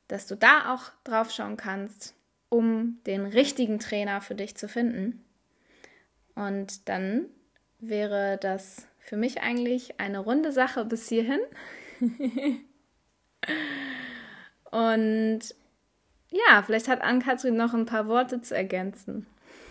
dass 0.07 0.25
du 0.25 0.35
da 0.35 0.73
auch 0.73 0.91
drauf 1.03 1.31
schauen 1.31 1.55
kannst, 1.55 2.15
um 2.49 2.97
den 3.05 3.27
richtigen 3.27 3.77
Trainer 3.77 4.19
für 4.19 4.33
dich 4.33 4.57
zu 4.57 4.67
finden. 4.67 5.23
Und 6.33 6.89
dann 6.89 7.27
wäre 7.77 8.39
das 8.41 8.87
für 8.97 9.15
mich 9.15 9.39
eigentlich 9.41 9.99
eine 9.99 10.17
runde 10.19 10.51
Sache 10.51 10.85
bis 10.85 11.07
hierhin. 11.07 11.39
Und 14.71 15.41
ja, 16.31 16.63
vielleicht 16.63 16.87
hat 16.87 17.01
Ann-Kathrin 17.01 17.55
noch 17.55 17.75
ein 17.75 17.85
paar 17.85 18.07
Worte 18.07 18.41
zu 18.41 18.55
ergänzen. 18.55 19.27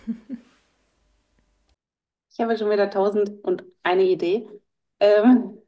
ich 2.36 2.40
habe 2.44 2.58
schon 2.58 2.70
wieder 2.70 2.90
tausend 2.90 3.32
und 3.44 3.64
eine 3.82 4.04
Idee. 4.04 4.46
Ähm 5.00 5.58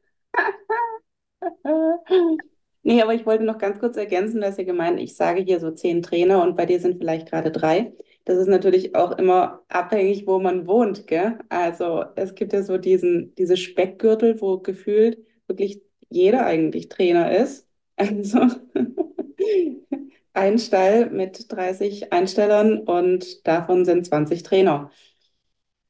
Nee, 2.81 3.01
aber 3.01 3.13
ich 3.13 3.25
wollte 3.25 3.43
noch 3.43 3.57
ganz 3.57 3.79
kurz 3.79 3.97
ergänzen, 3.97 4.39
dass 4.41 4.57
ihr 4.57 4.65
gemeint, 4.65 4.99
ich 4.99 5.15
sage 5.15 5.41
hier 5.41 5.59
so 5.59 5.71
zehn 5.71 6.01
Trainer 6.01 6.41
und 6.41 6.55
bei 6.55 6.65
dir 6.65 6.79
sind 6.79 6.97
vielleicht 6.97 7.27
gerade 7.29 7.51
drei. 7.51 7.93
Das 8.23 8.37
ist 8.37 8.47
natürlich 8.47 8.95
auch 8.95 9.11
immer 9.17 9.63
abhängig, 9.67 10.25
wo 10.27 10.39
man 10.39 10.65
wohnt, 10.65 11.05
gell? 11.05 11.37
Also 11.49 12.05
es 12.15 12.35
gibt 12.35 12.53
ja 12.53 12.63
so 12.63 12.77
diesen, 12.77 13.35
diese 13.35 13.57
Speckgürtel, 13.57 14.39
wo 14.41 14.59
gefühlt 14.59 15.19
wirklich 15.47 15.81
jeder 16.09 16.45
eigentlich 16.45 16.87
Trainer 16.89 17.35
ist. 17.35 17.67
Also 17.97 18.39
ein 20.33 20.57
Stall 20.57 21.09
mit 21.09 21.51
30 21.51 22.13
Einstellern 22.13 22.79
und 22.79 23.45
davon 23.47 23.83
sind 23.85 24.05
20 24.05 24.43
Trainer. 24.43 24.89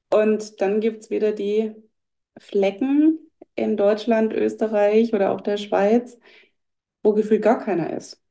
Und 0.10 0.62
dann 0.62 0.80
gibt 0.82 1.04
es 1.04 1.10
wieder 1.10 1.32
die 1.34 1.76
Flecken 2.38 3.19
in 3.56 3.78
Deutschland, 3.78 4.34
Österreich 4.34 5.13
oder 5.13 5.32
auch 5.32 5.41
der 5.41 5.58
Schweiz, 5.58 6.19
wo 7.04 7.13
gefühlt 7.13 7.43
gar 7.43 7.60
keiner 7.60 7.93
ist. 7.95 8.22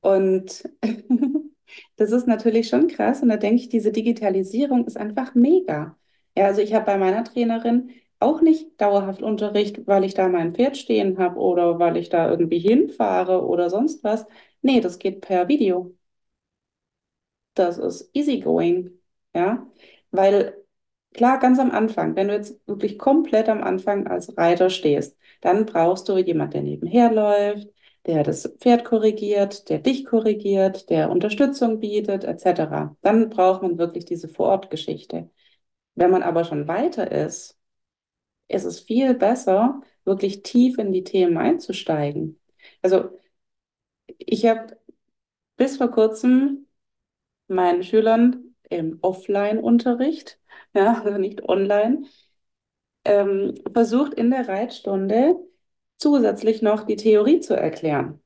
Und 0.00 0.64
das 1.96 2.12
ist 2.12 2.26
natürlich 2.26 2.68
schon 2.68 2.88
krass. 2.88 3.22
Und 3.22 3.28
da 3.28 3.36
denke 3.36 3.56
ich, 3.62 3.68
diese 3.68 3.92
Digitalisierung 3.92 4.86
ist 4.86 4.96
einfach 4.96 5.34
mega. 5.34 5.98
Ja, 6.36 6.46
also 6.46 6.60
ich 6.60 6.74
habe 6.74 6.86
bei 6.86 6.98
meiner 6.98 7.24
Trainerin 7.24 7.90
auch 8.18 8.40
nicht 8.40 8.80
dauerhaft 8.80 9.22
Unterricht, 9.22 9.86
weil 9.86 10.04
ich 10.04 10.14
da 10.14 10.28
mein 10.28 10.54
Pferd 10.54 10.76
stehen 10.76 11.18
habe 11.18 11.38
oder 11.38 11.78
weil 11.78 11.96
ich 11.96 12.08
da 12.08 12.30
irgendwie 12.30 12.58
hinfahre 12.58 13.44
oder 13.46 13.68
sonst 13.70 14.04
was. 14.04 14.26
Nee, 14.62 14.80
das 14.80 14.98
geht 14.98 15.20
per 15.20 15.48
Video. 15.48 15.94
Das 17.54 17.78
ist 17.78 18.08
easygoing. 18.14 19.00
Ja, 19.36 19.66
weil 20.10 20.54
Klar, 21.14 21.40
ganz 21.40 21.58
am 21.58 21.72
Anfang, 21.72 22.16
wenn 22.16 22.28
du 22.28 22.34
jetzt 22.36 22.60
wirklich 22.68 23.00
komplett 23.00 23.50
am 23.50 23.64
Anfang 23.64 24.06
als 24.06 24.38
Reiter 24.38 24.70
stehst, 24.70 25.18
dann 25.42 25.66
brauchst 25.66 26.08
du 26.08 26.18
jemanden, 26.18 26.52
der 26.52 26.62
nebenher 26.62 27.12
läuft, 27.12 27.68
der 28.06 28.22
das 28.24 28.46
Pferd 28.60 28.86
korrigiert, 28.86 29.68
der 29.70 29.80
dich 29.80 30.06
korrigiert, 30.06 30.90
der 30.90 31.10
Unterstützung 31.10 31.80
bietet, 31.80 32.24
etc. 32.24 32.96
Dann 33.02 33.30
braucht 33.30 33.64
man 33.64 33.80
wirklich 33.80 34.06
diese 34.06 34.28
Vorortgeschichte. 34.30 35.30
Wenn 35.96 36.10
man 36.12 36.22
aber 36.24 36.44
schon 36.44 36.68
weiter 36.68 37.10
ist, 37.12 37.58
ist 38.48 38.64
es 38.64 38.80
viel 38.80 39.14
besser, 39.14 39.82
wirklich 40.04 40.42
tief 40.42 40.78
in 40.78 40.92
die 40.92 41.04
Themen 41.04 41.38
einzusteigen. 41.38 42.40
Also 42.82 43.10
ich 44.18 44.46
habe 44.46 44.76
bis 45.56 45.76
vor 45.78 45.90
kurzem 45.90 46.66
meinen 47.48 47.82
Schülern 47.84 48.45
im 48.70 48.98
Offline-Unterricht 49.02 50.38
ja, 50.74 51.02
also 51.04 51.18
nicht 51.18 51.42
online, 51.48 52.04
ähm, 53.04 53.54
versucht 53.72 54.14
in 54.14 54.30
der 54.30 54.48
Reitstunde 54.48 55.36
zusätzlich 55.98 56.62
noch 56.62 56.84
die 56.84 56.96
Theorie 56.96 57.40
zu 57.40 57.54
erklären. 57.56 58.22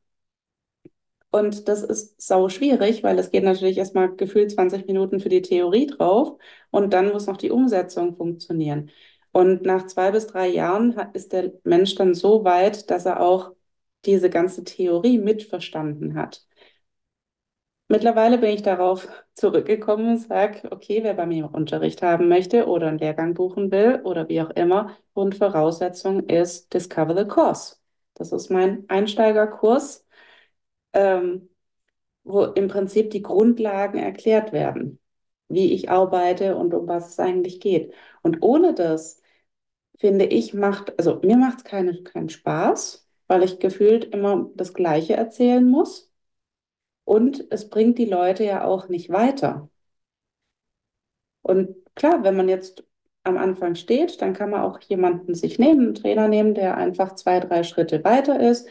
Und 1.32 1.68
das 1.68 1.82
ist 1.84 2.20
sau 2.20 2.48
schwierig, 2.48 3.02
weil 3.04 3.18
es 3.18 3.30
geht 3.30 3.44
natürlich 3.44 3.78
erstmal 3.78 4.14
gefühlt 4.16 4.50
20 4.50 4.86
Minuten 4.86 5.20
für 5.20 5.28
die 5.28 5.42
Theorie 5.42 5.86
drauf 5.86 6.36
und 6.70 6.92
dann 6.92 7.12
muss 7.12 7.26
noch 7.26 7.36
die 7.36 7.50
Umsetzung 7.50 8.16
funktionieren. 8.16 8.90
Und 9.32 9.62
nach 9.62 9.86
zwei 9.86 10.10
bis 10.10 10.26
drei 10.26 10.48
Jahren 10.48 10.92
ist 11.12 11.32
der 11.32 11.52
Mensch 11.62 11.94
dann 11.94 12.14
so 12.14 12.42
weit, 12.44 12.90
dass 12.90 13.06
er 13.06 13.20
auch 13.20 13.52
diese 14.04 14.28
ganze 14.28 14.64
Theorie 14.64 15.18
mitverstanden 15.18 16.14
hat. 16.16 16.44
Mittlerweile 17.90 18.38
bin 18.38 18.50
ich 18.50 18.62
darauf 18.62 19.08
zurückgekommen 19.34 20.10
und 20.10 20.18
sage, 20.18 20.70
okay, 20.70 21.02
wer 21.02 21.12
bei 21.14 21.26
mir 21.26 21.52
Unterricht 21.52 22.02
haben 22.02 22.28
möchte 22.28 22.66
oder 22.68 22.86
einen 22.86 22.98
Lehrgang 22.98 23.34
buchen 23.34 23.72
will 23.72 24.00
oder 24.04 24.28
wie 24.28 24.40
auch 24.42 24.50
immer, 24.50 24.96
Grundvoraussetzung 25.14 26.28
ist 26.28 26.72
Discover 26.72 27.16
the 27.16 27.24
Course. 27.26 27.78
Das 28.14 28.30
ist 28.30 28.48
mein 28.48 28.84
Einsteigerkurs, 28.88 30.06
ähm, 30.92 31.50
wo 32.24 32.44
im 32.44 32.68
Prinzip 32.68 33.10
die 33.10 33.22
Grundlagen 33.22 33.98
erklärt 33.98 34.52
werden, 34.52 35.00
wie 35.48 35.72
ich 35.74 35.90
arbeite 35.90 36.56
und 36.56 36.74
um 36.74 36.88
was 36.88 37.10
es 37.10 37.20
eigentlich 37.20 37.60
geht. 37.60 37.94
Und 38.22 38.38
ohne 38.42 38.74
das, 38.74 39.22
finde 39.98 40.26
ich, 40.26 40.54
macht, 40.54 40.98
also 40.98 41.20
mir 41.24 41.36
macht 41.38 41.58
es 41.58 41.64
keine, 41.64 42.02
keinen 42.04 42.30
Spaß, 42.30 43.08
weil 43.28 43.44
ich 43.44 43.60
gefühlt 43.60 44.06
immer 44.06 44.50
das 44.56 44.74
Gleiche 44.74 45.14
erzählen 45.14 45.68
muss. 45.68 46.09
Und 47.04 47.46
es 47.50 47.68
bringt 47.70 47.98
die 47.98 48.06
Leute 48.06 48.44
ja 48.44 48.64
auch 48.64 48.88
nicht 48.88 49.10
weiter. 49.10 49.68
Und 51.42 51.74
klar, 51.94 52.22
wenn 52.24 52.36
man 52.36 52.48
jetzt 52.48 52.84
am 53.24 53.36
Anfang 53.36 53.74
steht, 53.74 54.20
dann 54.22 54.32
kann 54.34 54.50
man 54.50 54.62
auch 54.62 54.80
jemanden 54.80 55.34
sich 55.34 55.58
nehmen, 55.58 55.86
einen 55.86 55.94
Trainer 55.94 56.28
nehmen, 56.28 56.54
der 56.54 56.76
einfach 56.76 57.14
zwei, 57.14 57.40
drei 57.40 57.62
Schritte 57.62 58.04
weiter 58.04 58.40
ist. 58.40 58.68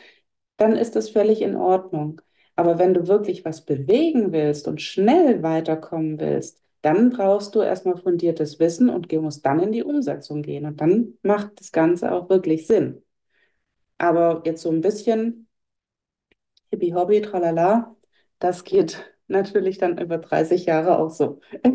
Dann 0.57 0.75
ist 0.75 0.95
das 0.95 1.09
völlig 1.09 1.41
in 1.41 1.55
Ordnung. 1.55 2.21
Aber 2.55 2.77
wenn 2.79 2.93
du 2.93 3.07
wirklich 3.07 3.45
was 3.45 3.65
bewegen 3.65 4.31
willst 4.33 4.67
und 4.67 4.81
schnell 4.81 5.43
weiterkommen 5.43 6.19
willst, 6.19 6.61
dann 6.81 7.09
brauchst 7.09 7.55
du 7.55 7.61
erstmal 7.61 7.97
fundiertes 7.97 8.59
Wissen 8.59 8.89
und 8.89 9.11
musst 9.13 9.45
dann 9.45 9.59
in 9.59 9.71
die 9.71 9.83
Umsetzung 9.83 10.41
gehen. 10.41 10.65
Und 10.65 10.81
dann 10.81 11.17
macht 11.23 11.59
das 11.59 11.71
Ganze 11.71 12.11
auch 12.11 12.29
wirklich 12.29 12.67
Sinn. 12.67 13.03
Aber 13.97 14.41
jetzt 14.45 14.61
so 14.63 14.71
ein 14.71 14.81
bisschen 14.81 15.47
Hippie-Hobby, 16.71 17.21
tralala, 17.21 17.95
das 18.39 18.63
geht 18.63 19.13
natürlich 19.27 19.77
dann 19.77 19.97
über 19.97 20.17
30 20.17 20.65
Jahre 20.65 20.97
auch 20.97 21.09
so. 21.09 21.39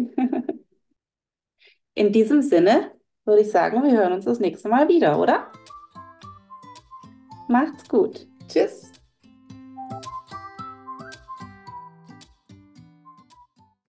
In 1.94 2.12
diesem 2.12 2.42
Sinne 2.42 2.90
würde 3.24 3.42
ich 3.42 3.50
sagen, 3.50 3.82
wir 3.84 3.92
hören 3.92 4.12
uns 4.12 4.24
das 4.24 4.40
nächste 4.40 4.68
Mal 4.68 4.88
wieder, 4.88 5.18
oder? 5.18 5.52
Macht's 7.48 7.88
gut. 7.88 8.26
Tschüss. 8.48 8.93